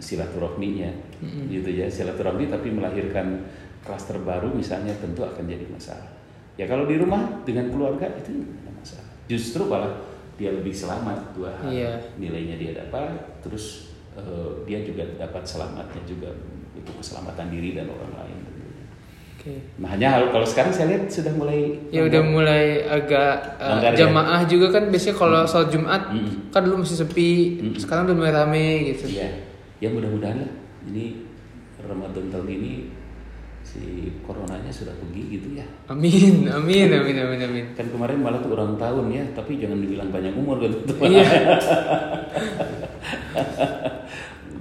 [0.00, 1.48] silaturahminya Mm-mm.
[1.50, 3.44] gitu ya silaturahmi tapi melahirkan
[3.82, 6.06] klaster baru misalnya tentu akan jadi masalah
[6.54, 9.92] ya kalau di rumah dengan keluarga itu tidak ada masalah justru malah
[10.36, 11.92] dia lebih selamat dua hal Iya.
[12.16, 16.28] nilainya dia dapat terus eh, dia juga dapat selamatnya juga
[16.76, 18.84] itu keselamatan diri dan orang lain tentunya.
[19.36, 19.54] Oke.
[19.78, 23.98] Nah hanya kalau sekarang saya lihat sudah mulai Ya udah mulai agak uh, Longgar ya?
[24.04, 26.30] jamaah juga kan biasanya kalau sholat Jumat Mm.
[26.50, 27.74] kan dulu masih sepi, Mm.
[27.76, 29.04] sekarang udah mulai rame gitu.
[29.08, 29.28] Iya,
[29.78, 30.52] ya mudah-mudahan lah
[30.86, 31.24] ini
[31.78, 32.72] Ramadan tahun ini
[33.62, 33.82] si
[34.22, 35.66] coronanya sudah pergi gitu ya.
[35.86, 37.66] Amin, amin, amin, amin, amin.
[37.74, 40.94] Kan kemarin malah tuh ulang tahun ya, tapi jangan dibilang banyak umur gitu.
[41.02, 41.26] Iya.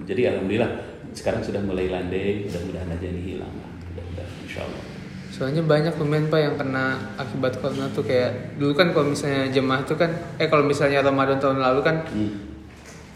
[0.06, 0.72] Jadi alhamdulillah
[1.16, 3.72] sekarang sudah mulai landai, mudah-mudahan aja ini hilang lah.
[3.90, 4.84] Mudah-mudahan insya Allah.
[5.32, 9.84] Soalnya banyak lumayan pak yang kena akibat corona tuh kayak dulu kan kalau misalnya jemaah
[9.84, 12.32] tuh kan, eh kalau misalnya Ramadan tahun lalu kan Hmm.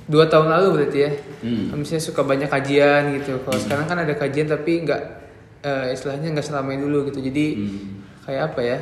[0.10, 1.12] dua tahun lalu berarti ya,
[1.46, 1.76] Hmm.
[1.80, 3.40] misalnya suka banyak kajian gitu.
[3.46, 5.02] Kalau sekarang kan ada kajian tapi nggak
[5.60, 7.20] eh, istilahnya nggak seramai dulu gitu.
[7.24, 8.04] Jadi Hmm.
[8.28, 8.78] kayak apa ya?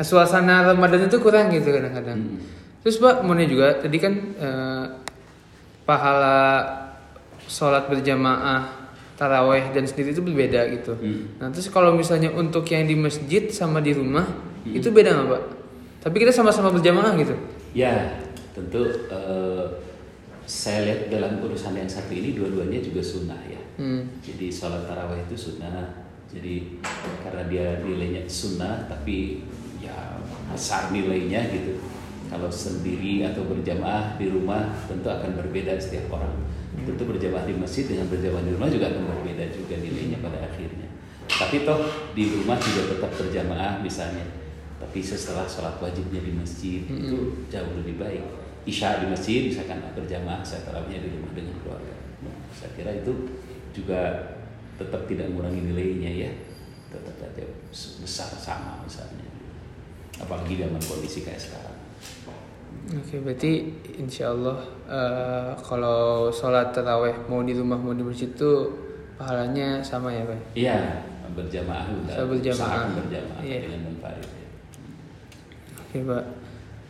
[0.00, 2.16] Suasana Ramadan itu kurang gitu kadang-kadang.
[2.16, 2.40] Hmm.
[2.80, 4.84] Terus Pak mau juga tadi kan eh,
[5.84, 6.38] pahala
[7.50, 10.94] sholat berjamaah taraweh dan sendiri itu berbeda gitu.
[10.96, 11.36] Hmm.
[11.42, 14.24] Nah terus kalau misalnya untuk yang di masjid sama di rumah
[14.64, 15.42] itu beda nggak Pak?
[16.00, 17.36] Tapi kita sama-sama berjamaah gitu.
[17.76, 18.16] Ya,
[18.56, 19.64] tentu eh,
[20.48, 23.60] saya lihat dalam urusan yang satu ini dua-duanya juga sunnah ya.
[23.76, 24.08] Hmm.
[24.24, 26.08] Jadi sholat tarawih itu sunnah.
[26.30, 26.80] Jadi
[27.26, 29.44] karena dia nilainya sunnah, tapi
[29.82, 30.16] ya
[30.48, 31.76] besar nilainya gitu.
[32.30, 36.34] Kalau sendiri atau berjamaah di rumah tentu akan berbeda setiap orang.
[36.70, 40.88] Tentu berjamaah di masjid dengan berjamaah di rumah juga akan berbeda juga nilainya pada akhirnya.
[41.26, 41.80] Tapi toh
[42.14, 44.26] di rumah juga tetap berjamaah misalnya.
[44.80, 48.22] Tapi setelah sholat wajibnya di masjid itu jauh lebih baik.
[48.64, 51.96] Isya di masjid misalkan berjamaah, saya tarawihnya di rumah dengan keluarga.
[52.22, 53.12] Nah, saya kira itu
[53.72, 54.30] juga
[54.80, 56.30] tetap tidak mengurangi nilainya ya
[56.88, 57.44] tetap aja
[58.00, 59.28] besar sama misalnya
[60.18, 61.76] apalagi zaman kondisi kayak sekarang
[62.90, 64.58] Oke berarti insya Allah
[64.90, 68.50] eh, kalau sholat taraweh mau di rumah mau di masjid itu
[69.14, 70.40] pahalanya sama ya Pak?
[70.58, 70.76] iya
[71.30, 72.66] berjamaah Saya berjamaah.
[72.66, 73.58] usahakan berjamaah Iya.
[73.62, 74.26] dengan ya.
[75.78, 76.24] Oke Pak.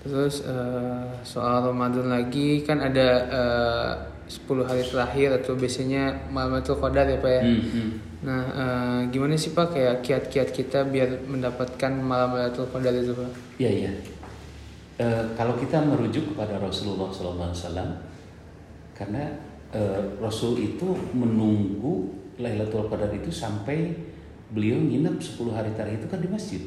[0.01, 3.91] Terus eh, soal Ramadan lagi kan ada eh,
[4.31, 7.43] 10 hari terakhir atau biasanya Malamul Qadar ya Pak ya.
[7.45, 7.91] Hmm, hmm.
[8.25, 13.31] Nah eh, gimana sih Pak kayak kiat-kiat kita biar mendapatkan malam Lailatul Qadar itu Pak?
[13.61, 13.91] Iya iya.
[15.01, 17.89] Eh, kalau kita merujuk kepada Rasulullah SAW,
[18.93, 19.33] karena
[19.73, 23.97] eh, Rasul itu menunggu Lailatul Qadar itu sampai
[24.53, 26.63] beliau nginep 10 hari terakhir itu kan di masjid,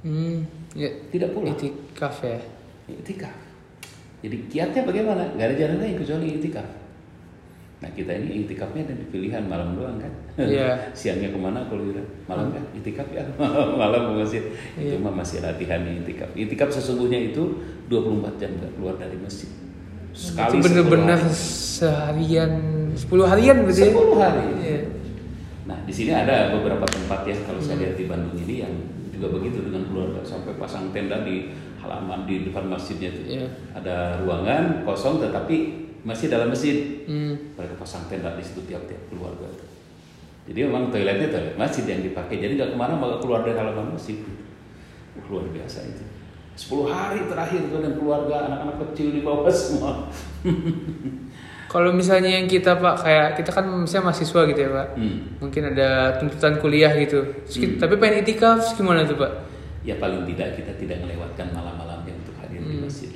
[0.00, 1.52] Hmm, ya tidak pulang.
[1.52, 2.38] itikaf ya.
[2.86, 3.34] Itikaf.
[4.22, 5.26] Jadi kiatnya bagaimana?
[5.36, 6.64] Gak ada jalan lain kecuali itikaf.
[7.76, 10.08] Nah kita ini itikafnya ada di pilihan malam doang kan.
[10.38, 10.80] Iya.
[10.98, 11.84] Siangnya ke mana kalau
[12.24, 13.20] malam kan itikaf ya
[13.82, 14.42] malam ke masjid.
[14.74, 15.04] Itu Iya.
[15.04, 16.32] mah masih latihannya itikaf.
[16.32, 19.52] Itikaf sesungguhnya itu 24 jam gak keluar dari masjid.
[20.16, 21.36] Sekali itu bener-bener 10 hari.
[21.36, 22.52] seharian
[22.96, 23.92] 10 harian berarti ya?
[23.92, 24.44] 10 hari.
[24.58, 24.80] Iya.
[25.66, 27.82] Nah di sini ada beberapa tempat ya kalau saya Hmm.
[27.84, 28.72] lihat di Bandung ini yang
[29.12, 33.24] juga begitu dengan keluarga sampai pasang tenda di halaman di depan masjidnya tuh.
[33.28, 33.46] Iya.
[33.76, 37.02] Ada ruangan kosong tetapi masih dalam masjid.
[37.04, 37.34] Hmm.
[37.52, 39.50] Mereka pasang tenda di situ tiap-tiap keluarga.
[39.50, 39.66] tuh.
[40.46, 42.38] Jadi memang toiletnya toilet masjid yang dipakai.
[42.38, 44.14] Jadi nggak ke mana malah keluar dari halaman masjid.
[45.26, 46.04] Luar biasa itu.
[46.56, 50.06] 10 hari terakhir tuh dan keluarga anak-anak kecil di bawah semua.
[51.66, 55.18] Kalau misalnya yang kita pak kayak kita kan misalnya mahasiswa gitu ya pak, Hmm.
[55.36, 59.32] mungkin ada tuntutan kuliah gitu, Terus kita- tapi pengen itikaf gimana tuh pak?
[59.82, 62.86] Ya paling tidak kita tidak melewatkan malam-malamnya untuk hadir di Hmm.
[62.86, 63.15] masjid gitu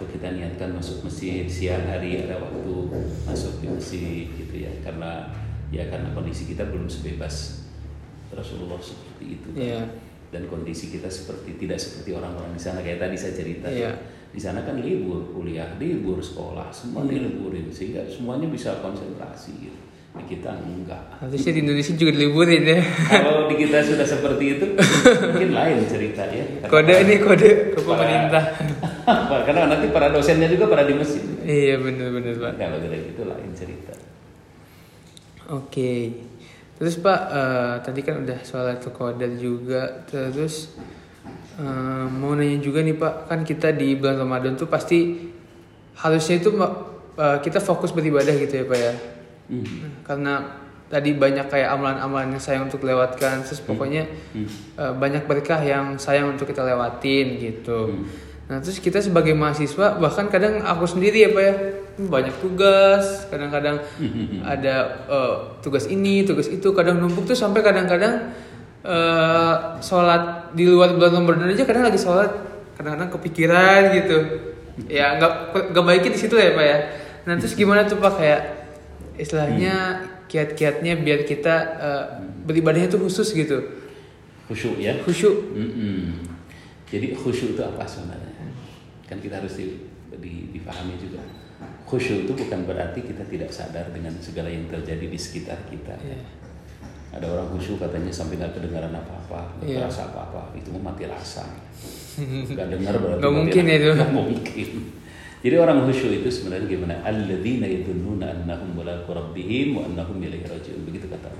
[0.00, 2.72] Atau kita niatkan masuk masjid siang hari ada waktu
[3.28, 4.72] masuk di masjid gitu ya.
[4.80, 5.28] Karena
[5.68, 7.68] ya karena kondisi kita belum sebebas
[8.32, 9.48] Rasulullah seperti itu.
[9.52, 9.60] kan.
[9.60, 9.80] Iya.
[10.32, 13.68] Dan kondisi kita seperti tidak seperti orang-orang di sana kayak tadi saya cerita.
[13.68, 13.92] Iya.
[14.32, 17.20] Di sana kan libur kuliah, libur sekolah, semua Iya.
[17.20, 19.80] diliburin sehingga semuanya bisa konsentrasi gitu.
[20.16, 21.20] Di kita enggak.
[21.20, 22.80] Harusnya di Indonesia juga diliburin ya.
[23.04, 24.66] Kalau di kita sudah seperti itu,
[25.28, 26.64] mungkin lain cerita ya.
[26.64, 28.44] Kode ini kode ke pemerintah.
[29.46, 31.22] Karena nanti para dosennya juga pada di masjid.
[31.44, 32.52] iya benar-benar pak.
[32.58, 33.94] Kalau dari itu lain cerita.
[35.50, 36.14] Oke.
[36.80, 40.00] Terus Pak, eh, tadi kan udah soal Qadar juga.
[40.08, 40.72] Terus
[41.60, 45.28] eh, mau nanya juga nih Pak, kan kita di bulan Ramadan tuh pasti
[46.00, 46.56] harusnya itu
[47.20, 48.94] eh, kita fokus beribadah gitu ya Pak ya.
[49.52, 49.66] Hmm.
[50.06, 50.32] Karena
[50.88, 53.44] tadi banyak kayak amalan-amalan yang sayang untuk lewatkan.
[53.44, 54.48] Terus pokoknya Hmm.
[54.80, 57.92] eh, banyak berkah yang sayang untuk kita lewatin gitu.
[57.92, 58.29] Hmm.
[58.50, 61.54] Nah terus kita sebagai mahasiswa bahkan kadang aku sendiri ya pak ya.
[62.02, 63.78] Banyak tugas kadang-kadang
[64.58, 64.74] ada
[65.06, 68.34] eh, tugas ini tugas itu kadang numpuk tuh sampai kadang-kadang
[68.82, 72.34] eh, sholat di luar bulan Ramadan aja kadang lagi sholat
[72.74, 74.18] kadang-kadang kepikiran gitu.
[74.90, 75.32] Ya nggak
[75.70, 76.78] nggak baiknya di situ ya pak ya.
[77.30, 78.42] Nah terus gimana tuh pak kayak
[79.14, 82.04] istilahnya kiat-kiatnya biar kita eh,
[82.50, 83.78] beribadahnya tuh khusus gitu.
[84.50, 84.98] Khusyuk ya.
[85.06, 85.54] khusyuk.
[85.54, 86.39] Mm-mm.
[86.90, 88.34] Jadi khusyuk itu apa sebenarnya?
[89.06, 89.66] Kan kita harus di,
[90.18, 91.22] di- dipahami juga.
[91.86, 95.94] Khusyuk itu bukan berarti kita tidak sadar dengan segala yang terjadi di sekitar kita.
[95.98, 96.18] Iya.
[97.10, 99.78] Ada orang khusyuk katanya sampai nggak kedengaran apa-apa, nggak Iya.
[99.82, 101.42] terasa apa-apa, itu mati rasa.
[102.52, 103.74] Nggak dengar berarti Nggak mati mungkin rasa.
[103.74, 103.88] itu.
[103.94, 104.68] Nggak mungkin.
[105.40, 106.94] Jadi orang khusyuk itu sebenarnya gimana?
[107.00, 110.84] Alladzina yadhunnuna annahum mulaqu rabbihim wa annahum ilaihi raji'un.
[110.84, 111.30] Begitu kata.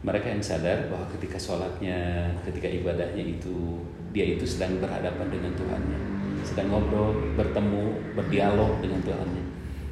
[0.00, 3.84] Mereka yang sadar bahwa ketika sholatnya, ketika ibadahnya itu
[4.16, 6.00] dia itu sedang berhadapan dengan Tuhannya,
[6.40, 9.44] sedang ngobrol, bertemu, berdialog dengan Tuhannya,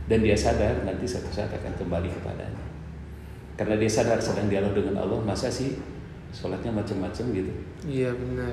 [0.08, 2.64] dan dia sadar nanti suatu saat akan kembali kepadanya.
[3.60, 5.76] Karena dia sadar sedang dialog dengan Allah, masa sih
[6.32, 7.52] sholatnya macam-macam gitu?
[7.88, 8.52] iya benar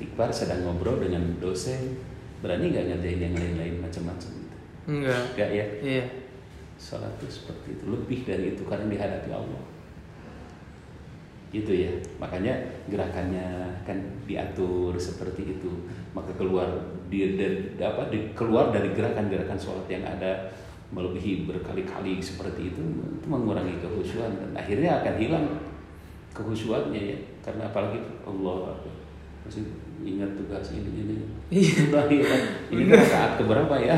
[0.00, 2.00] Tikbar sedang ngobrol dengan dosen,
[2.40, 4.56] berani nggak ngerjain yang lain-lain macam-macam gitu?
[4.88, 5.66] enggak Enggak ya?
[5.80, 6.04] iya
[6.82, 9.62] Sholat itu seperti itu, lebih dari itu karena dihadapi Allah.
[11.52, 12.56] Gitu ya, makanya
[12.88, 15.68] gerakannya kan diatur seperti itu.
[16.16, 16.66] Maka keluar
[17.12, 20.48] di, dari apa di, keluar dari gerakan-gerakan sholat yang ada
[20.92, 25.46] melebihi berkali-kali seperti itu itu mengurangi kehusuan dan akhirnya akan hilang
[26.36, 27.96] kehusuannya ya karena apalagi
[28.28, 28.76] Allah
[29.48, 29.72] masih
[30.04, 31.16] ingat tugas ini ini
[31.52, 31.92] Iya.
[31.92, 32.36] Udah, ya.
[32.72, 33.96] ini kan rakaat keberapa ya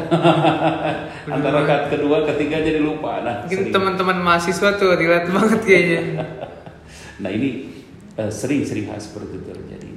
[1.31, 6.03] antara rakaat kedua ketiga jadi lupa nah teman-teman mahasiswa tuh relate banget kayaknya.
[7.21, 7.71] Nah ini
[8.19, 9.91] eh, sering-sering hal seperti itu terjadi.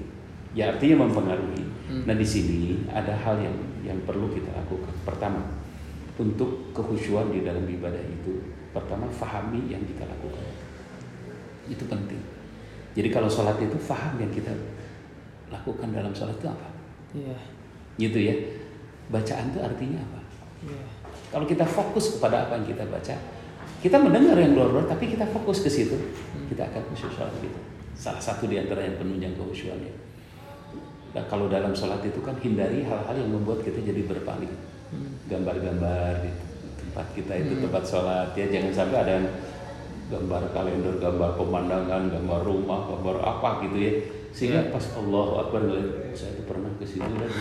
[0.58, 1.64] Ya artinya mempengaruhi.
[1.88, 2.04] Hmm.
[2.04, 4.92] nah di sini ada hal yang yang perlu kita lakukan.
[5.08, 5.40] Pertama
[6.20, 8.44] untuk kehusuan di dalam ibadah itu
[8.76, 10.44] pertama fahami yang kita lakukan.
[11.72, 12.20] Itu penting.
[12.98, 14.52] Jadi kalau sholat itu faham yang kita
[15.48, 16.70] lakukan dalam sholat itu apa?
[17.16, 17.38] Iya.
[17.98, 18.36] gitu ya.
[19.08, 20.28] Bacaan itu artinya apa?
[20.66, 20.84] Iya.
[21.30, 23.16] kalau kita fokus kepada apa yang kita baca
[23.78, 25.94] kita mendengar yang luar-luar tapi kita fokus ke situ
[26.48, 27.60] kita akan khusyuk sholat gitu
[27.98, 30.08] salah satu di antara yang penunjang kehusyuannya
[31.18, 34.54] nah, kalau dalam sholat itu kan hindari hal-hal yang membuat kita jadi berpaling.
[35.28, 36.32] Gambar-gambar di
[36.78, 38.32] tempat kita itu tempat sholat.
[38.38, 39.28] Ya jangan sampai ada yang
[40.08, 43.92] gambar kalender, gambar pemandangan, gambar rumah, gambar apa gitu ya.
[44.32, 47.32] Sehingga pas Allah Akbar ngeliat, saya itu pernah ke situ dan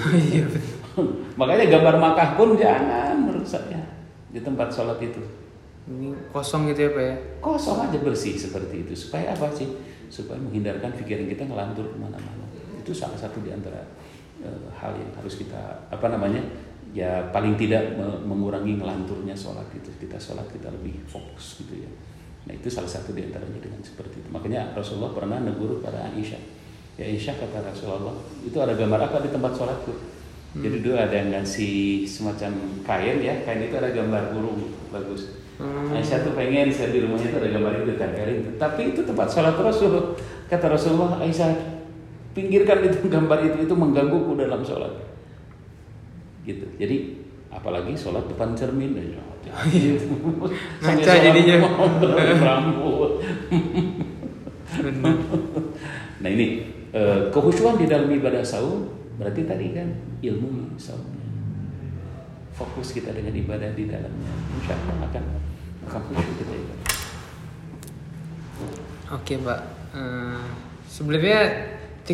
[1.39, 3.85] makanya gambar Makkah pun jangan menurut saya
[4.33, 5.21] di tempat sholat itu
[5.87, 7.15] Ini kosong gitu ya pak ya.
[7.39, 8.93] kosong aja bersih seperti itu.
[8.95, 9.71] Supaya apa sih?
[10.11, 12.43] Supaya menghindarkan pikiran kita ngelantur ke mana-mana.
[12.75, 13.79] Itu salah satu di antara
[14.43, 16.43] eh, hal yang harus kita apa namanya
[16.91, 21.91] ya paling tidak me- mengurangi ngelanturnya sholat itu kita sholat kita lebih fokus gitu ya.
[22.51, 24.29] Nah itu salah satu di antaranya dengan seperti itu.
[24.35, 26.43] Makanya Rasulullah pernah negur pada Aisyah.
[26.99, 30.17] Ya Aisyah kata Rasulullah itu ada gambar apa di tempat sholatku
[30.57, 33.45] jadi dulu ada yang ngasih semacam kain ya.
[33.45, 35.89] Kain itu ada gambar burung bagus Hmm.
[35.89, 39.57] Aisyah tuh pengen saya di rumahnya tuh ada gambar itu tempelin tapi itu tempat sholat
[39.57, 40.17] Rasul
[40.53, 41.81] kata Rasulullah Aisyah
[42.37, 44.93] pinggirkan itu gambar itu itu menggangguku dalam sholat
[46.45, 48.93] gitu jadi apalagi sholat depan cermin
[49.47, 50.11] ya, gitu.
[50.83, 51.55] Ngaca jadinya.
[51.63, 53.13] ngobrol, rambut
[54.67, 55.15] Benar.
[56.19, 58.89] nah ini Eh, kehusuan di dalam ibadah saum
[59.21, 59.85] berarti tadi kan
[60.25, 61.29] ilmu saumnya.
[62.57, 65.25] Fokus kita dengan ibadah di dalamnya, insya Allah akan
[65.87, 66.55] kita.
[69.15, 69.61] Oke Pak.
[69.97, 70.45] Eh,
[70.91, 71.39] sebenarnya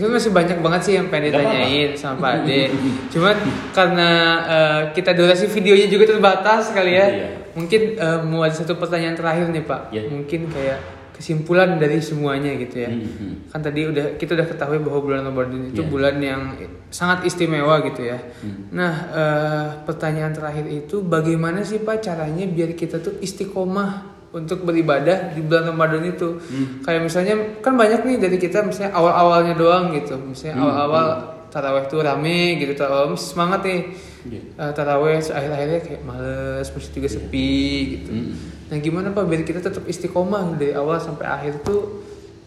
[0.08, 2.72] masih banyak banget sih yang pengen ditanyain sama Pak Ade.
[3.12, 3.36] Cuman
[3.72, 4.10] karena
[4.44, 7.06] eh, kita durasi videonya juga terbatas kali ya.
[7.08, 7.28] Iya.
[7.52, 9.80] Mungkin eh, mau ada satu pertanyaan terakhir nih Pak.
[9.92, 10.02] Iya.
[10.08, 12.90] Mungkin kayak kesimpulan dari semuanya gitu ya.
[12.90, 15.86] Hmm, Kan tadi udah kita udah ketahui bahwa bulan Ramadan itu Iya.
[15.86, 16.42] bulan yang
[16.90, 18.18] sangat istimewa gitu ya.
[18.42, 18.74] Hmm.
[18.74, 25.30] Nah, eh, pertanyaan terakhir itu bagaimana sih Pak caranya biar kita tuh istiqomah untuk beribadah
[25.30, 26.42] di bulan Ramadan itu?
[26.42, 26.82] Hmm.
[26.82, 30.18] Kayak misalnya kan banyak nih dari kita misalnya awal-awalnya doang gitu.
[30.18, 31.06] Misalnya Hmm, awal-awal
[31.48, 33.80] taraweh tuh rame gitu, taraweh masih semangat nih.
[34.26, 34.40] Iya.
[34.58, 37.54] Eh, taraweh akhir-akhirnya kayak males, masjid juga sepi
[37.94, 38.10] gitu.
[38.10, 38.34] Hmm.
[38.72, 42.00] Nah, gimana Pak biar kita tetap istiqomah dari awal sampai akhir tuh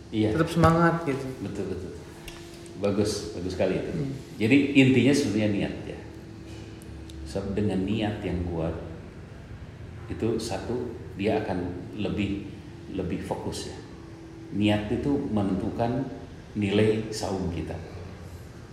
[0.10, 0.34] Iya.
[0.34, 1.22] tetap semangat gitu.
[1.46, 1.92] Betul betul.
[2.82, 3.94] Bagus, bagus sekali itu.
[3.94, 4.10] Hmm.
[4.42, 6.00] Jadi intinya sebenarnya niat ya.
[7.30, 8.74] Sebab dengan niat yang kuat
[10.10, 11.62] itu satu dia akan
[11.94, 12.50] lebih
[12.98, 13.78] lebih fokus ya.
[14.58, 16.10] Niat itu menentukan
[16.58, 17.78] nilai saum kita.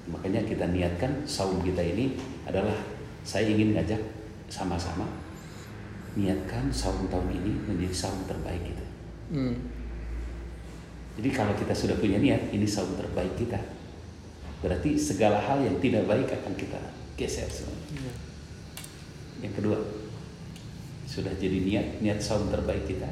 [0.08, 2.16] Makanya kita niatkan saum kita ini
[2.48, 2.80] adalah
[3.28, 4.00] saya ingin ngajak
[4.48, 5.21] sama-sama
[6.12, 8.86] niatkan saum tahun ini menjadi saum terbaik kita.
[9.32, 9.56] Hmm.
[11.16, 13.60] Jadi kalau kita sudah punya niat, ini saum terbaik kita.
[14.64, 16.80] Berarti segala hal yang tidak baik akan kita
[17.16, 17.76] geser semua.
[17.92, 18.12] Iya.
[19.44, 19.76] Yang kedua,
[21.04, 23.08] sudah jadi niat, niat saum terbaik kita.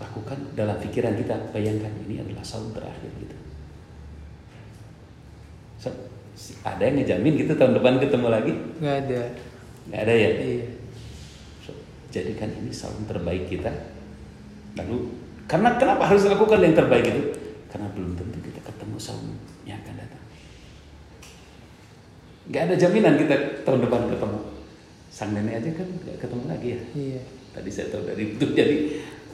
[0.00, 3.36] Lakukan dalam pikiran kita, bayangkan ini adalah saum terakhir kita.
[5.80, 5.88] So,
[6.64, 8.52] ada yang ngejamin gitu tahun depan ketemu lagi?
[8.80, 9.20] Nggak ada.
[9.88, 10.30] Nggak ada ya?
[10.36, 10.66] Iya.
[12.16, 13.68] Jadikan ini saum terbaik kita.
[14.80, 15.12] Lalu
[15.44, 17.22] karena kenapa harus lakukan yang terbaik itu?
[17.68, 19.36] Karena belum tentu kita ketemu saum
[19.68, 20.22] yang akan datang.
[22.48, 23.36] Gak ada jaminan kita
[23.68, 24.40] tahun depan ketemu.
[25.12, 26.80] Sang nenek aja kan gak ketemu lagi ya.
[26.96, 27.22] Iya.
[27.52, 28.76] Tadi saya tahu dari itu jadi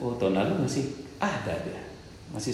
[0.03, 0.83] oh tahun lalu masih
[1.23, 1.81] ada dia.
[2.35, 2.51] Masih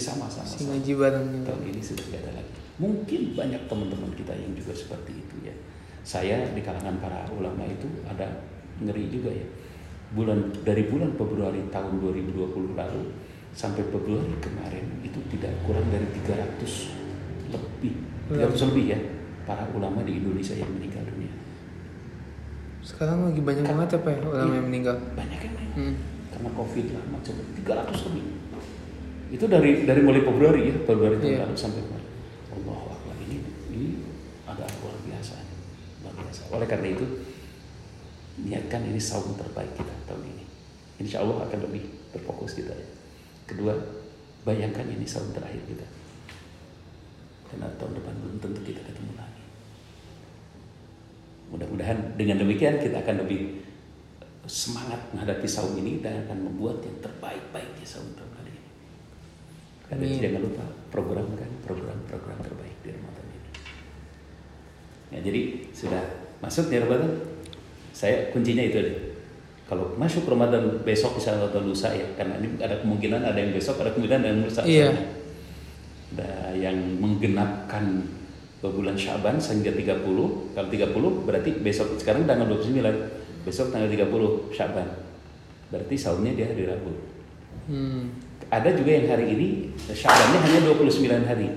[0.70, 1.46] ngaji bareng nih, Pak.
[1.50, 2.52] Tahun ini sudah gak ada lagi.
[2.78, 5.54] Mungkin banyak teman-teman kita yang juga seperti itu ya.
[6.06, 8.44] Saya di kalangan para ulama itu ada
[8.80, 9.46] ngeri juga ya.
[10.10, 13.02] Bulan dari bulan Februari tahun 2020 lalu
[13.50, 17.94] sampai Februari kemarin itu tidak kurang dari 300 lebih
[18.30, 18.98] 300 lebih ya
[19.42, 21.30] para ulama di Indonesia yang meninggal dunia.
[22.80, 24.96] Sekarang lagi banyak banget ya Pak ya, ulama yang meninggal.
[25.14, 25.94] Banyak yang Hmm.
[26.34, 28.24] karena covid lah macam 300 lebih.
[29.30, 31.40] Itu dari dari mulai Februari ya Februari tahun Iya.
[31.46, 32.08] lalu sampai kemarin.
[32.50, 33.38] Allah Akbar ini
[33.70, 33.88] ini
[34.42, 35.38] ada luar biasa
[36.02, 36.42] luar biasa.
[36.50, 37.06] Oleh karena itu
[38.46, 40.44] niatkan ini saum terbaik kita tahun ini.
[41.00, 42.88] Insya Allah akan lebih terfokus kita ya.
[43.48, 43.74] Kedua,
[44.44, 45.86] bayangkan ini saum terakhir kita.
[47.50, 49.44] Karena tahun depan belum tentu kita ketemu lagi.
[51.50, 53.66] Mudah-mudahan dengan demikian kita akan lebih
[54.46, 58.70] semangat menghadapi saum ini dan akan membuat yang terbaik-baik di saum tahun kali ini.
[59.90, 60.22] Karena Amin.
[60.22, 60.64] jangan lupa
[60.94, 63.50] programkan program-program terbaik di Ramadan ini.
[65.10, 65.40] Ya, jadi
[65.74, 66.02] sudah
[66.38, 67.29] masuk di Ramadan,
[68.00, 68.96] saya kuncinya itu deh.
[69.68, 73.76] Kalau masuk Ramadan besok misalnya atau lusa ya, karena ini ada kemungkinan ada yang besok,
[73.84, 74.60] ada kemungkinan ada yang lusa.
[74.64, 74.88] Iya.
[76.16, 78.08] Ada yang menggenapkan
[78.64, 80.00] bulan Syaban sehingga 30.
[80.56, 83.44] Kalau 30 berarti besok sekarang tanggal 29.
[83.44, 84.88] Besok tanggal 30 Syaban.
[85.70, 86.92] Berarti sahurnya di hari Rabu.
[87.70, 88.16] Hmm.
[88.50, 89.48] Ada juga yang hari ini
[89.86, 91.48] Syabannya hanya 29 hari.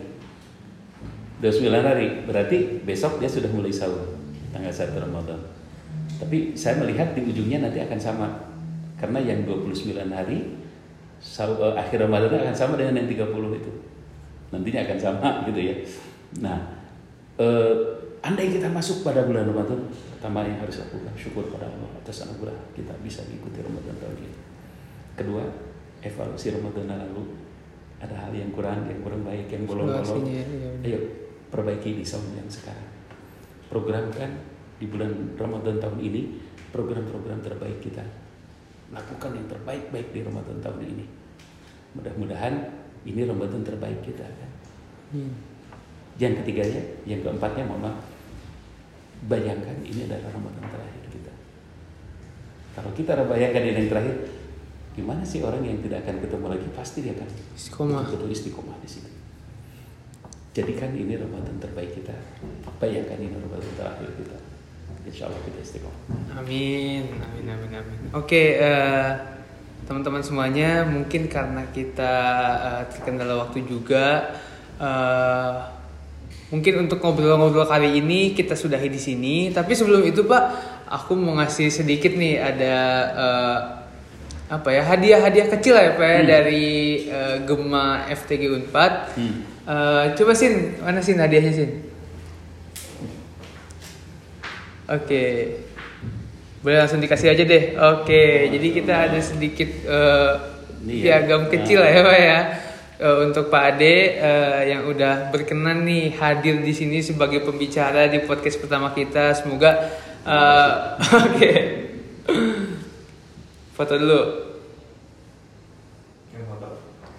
[1.42, 4.16] 29 hari, berarti besok dia sudah mulai sahur
[4.54, 5.63] tanggal 1 Ramadan.
[6.24, 8.28] Tapi saya melihat di ujungnya nanti akan sama.
[8.96, 10.40] Karena yang 29 hari
[11.20, 13.72] eh, akhir Ramadan akan sama dengan yang 30 itu.
[14.56, 15.76] Nantinya akan sama gitu ya.
[16.40, 16.80] Nah,
[17.36, 17.76] eh,
[18.24, 19.84] andai kita masuk pada bulan Ramadan,
[20.16, 24.40] pertama yang harus lakukan syukur pada Allah atas anugerah kita bisa mengikuti Ramadan tahun ini.
[25.20, 25.44] Kedua,
[26.00, 27.36] evaluasi Ramadan lalu
[28.00, 30.24] ada hal yang kurang, yang kurang baik, yang bolong-bolong.
[30.24, 30.88] Iya, benar.
[30.88, 31.00] Ayo
[31.52, 32.88] perbaiki di tahun yang sekarang.
[33.68, 34.53] Programkan
[34.84, 36.22] di bulan Ramadan tahun ini
[36.76, 38.04] program-program terbaik kita.
[38.92, 41.06] Lakukan yang terbaik-baik di Ramadan tahun ini.
[41.96, 42.68] Mudah-mudahan
[43.08, 44.52] ini Ramadan terbaik kita kan.
[45.16, 45.32] Hmm.
[46.20, 48.04] Yang ketiganya, yang keempatnya mohon maaf.
[49.24, 51.32] Bayangkan ini adalah Ramadan terakhir kita.
[52.76, 54.16] Kalau kita bayangkan ini yang terakhir,
[55.00, 58.04] gimana sih orang yang tidak akan ketemu lagi pasti dia akan Istiqomah.
[58.04, 59.08] betul istiqomah di situ.
[60.52, 62.14] Jadikan ini Ramadan terbaik kita.
[62.84, 64.53] Bayangkan ini Ramadan terakhir kita.
[65.04, 66.40] Insya Allah kita istiqomah.
[66.40, 67.98] Amin, amin, amin, amin.
[68.16, 69.10] Oke, eh,
[69.84, 72.14] teman-teman semuanya, mungkin karena kita
[72.64, 74.40] eh, terkendala waktu juga,
[74.80, 75.54] eh,
[76.56, 79.36] mungkin untuk ngobrol-ngobrol kali ini kita sudahi di sini.
[79.52, 80.44] Tapi sebelum itu Pak,
[80.88, 82.76] aku mau ngasih sedikit nih ada
[83.12, 83.60] eh,
[84.54, 86.66] apa ya hadiah-hadiah kecil ya Pak ya, dari
[87.12, 88.94] eh, Gema FTG Unpad.
[89.20, 89.36] Hmm.
[89.64, 91.93] Eh, coba Sin, mana Sin hadiahnya Sin?
[94.90, 95.24] Oke.
[96.64, 97.76] Boleh langsung dikasih aja deh.
[97.76, 100.32] Oke, jadi kita ada sedikit eh,
[100.88, 101.20] ya.
[101.20, 102.40] piagam kecil lah ya Pak ya.
[103.04, 108.24] Eh, untuk Pak Ade eh, yang udah berkenan nih hadir di sini sebagai pembicara di
[108.24, 109.36] podcast pertama kita.
[109.36, 109.92] Semoga
[110.24, 110.70] eh,
[111.28, 111.52] oke.
[113.76, 114.22] Foto dulu.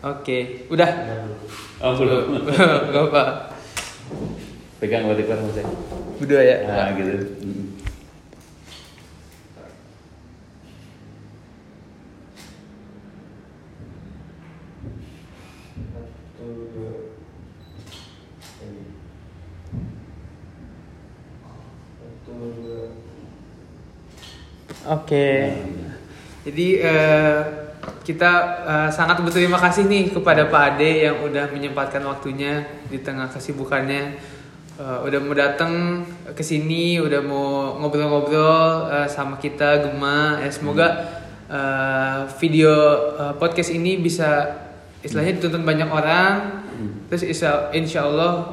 [0.04, 0.90] Oke, udah.
[1.80, 2.44] Oh belum.
[2.92, 3.24] Gak apa.
[4.84, 5.64] Pegang waktu itu saya.
[6.20, 6.56] Udah ya.
[6.68, 7.16] Nah gitu.
[24.84, 25.28] Oke.
[26.44, 27.40] Jadi eh,
[28.04, 28.32] kita
[28.68, 34.34] eh, sangat berterima kasih nih kepada Pak Ade yang udah menyempatkan waktunya di tengah kesibukannya.
[34.74, 36.02] Eh, udah mau datang
[36.34, 40.42] ke sini, udah mau ngobrol-ngobrol eh, sama kita Gema.
[40.42, 40.88] Ya semoga
[41.46, 42.74] eh, video
[43.14, 44.50] eh, podcast ini bisa
[44.98, 46.66] istilahnya ditonton banyak orang.
[47.06, 48.50] Terus insya, insya Allah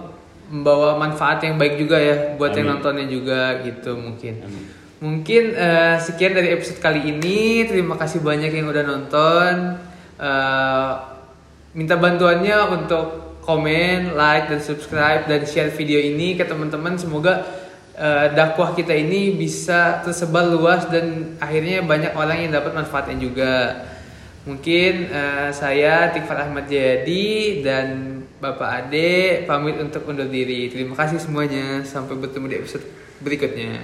[0.52, 2.78] membawa manfaat yang baik juga ya buat yang Amin.
[2.78, 4.46] nontonnya juga gitu mungkin.
[4.46, 4.64] Amin.
[5.02, 7.66] Mungkin eh, sekian dari episode kali ini.
[7.66, 9.54] Terima kasih banyak yang udah nonton.
[10.22, 10.92] Eh,
[11.74, 16.96] minta bantuannya untuk komen, like, dan subscribe dan share video ini ke teman-teman.
[16.96, 17.44] Semoga
[18.00, 23.56] eh, dakwah kita ini bisa tersebar luas dan akhirnya banyak orang yang dapat manfaatnya juga.
[24.48, 27.88] Mungkin eh, saya Tikfar Ahmad Jayadi dan
[28.42, 30.72] Bapak Ade pamit untuk undur diri.
[30.72, 31.84] Terima kasih semuanya.
[31.86, 32.88] Sampai bertemu di episode
[33.22, 33.78] berikutnya.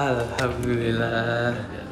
[0.00, 1.89] Alhamdulillah.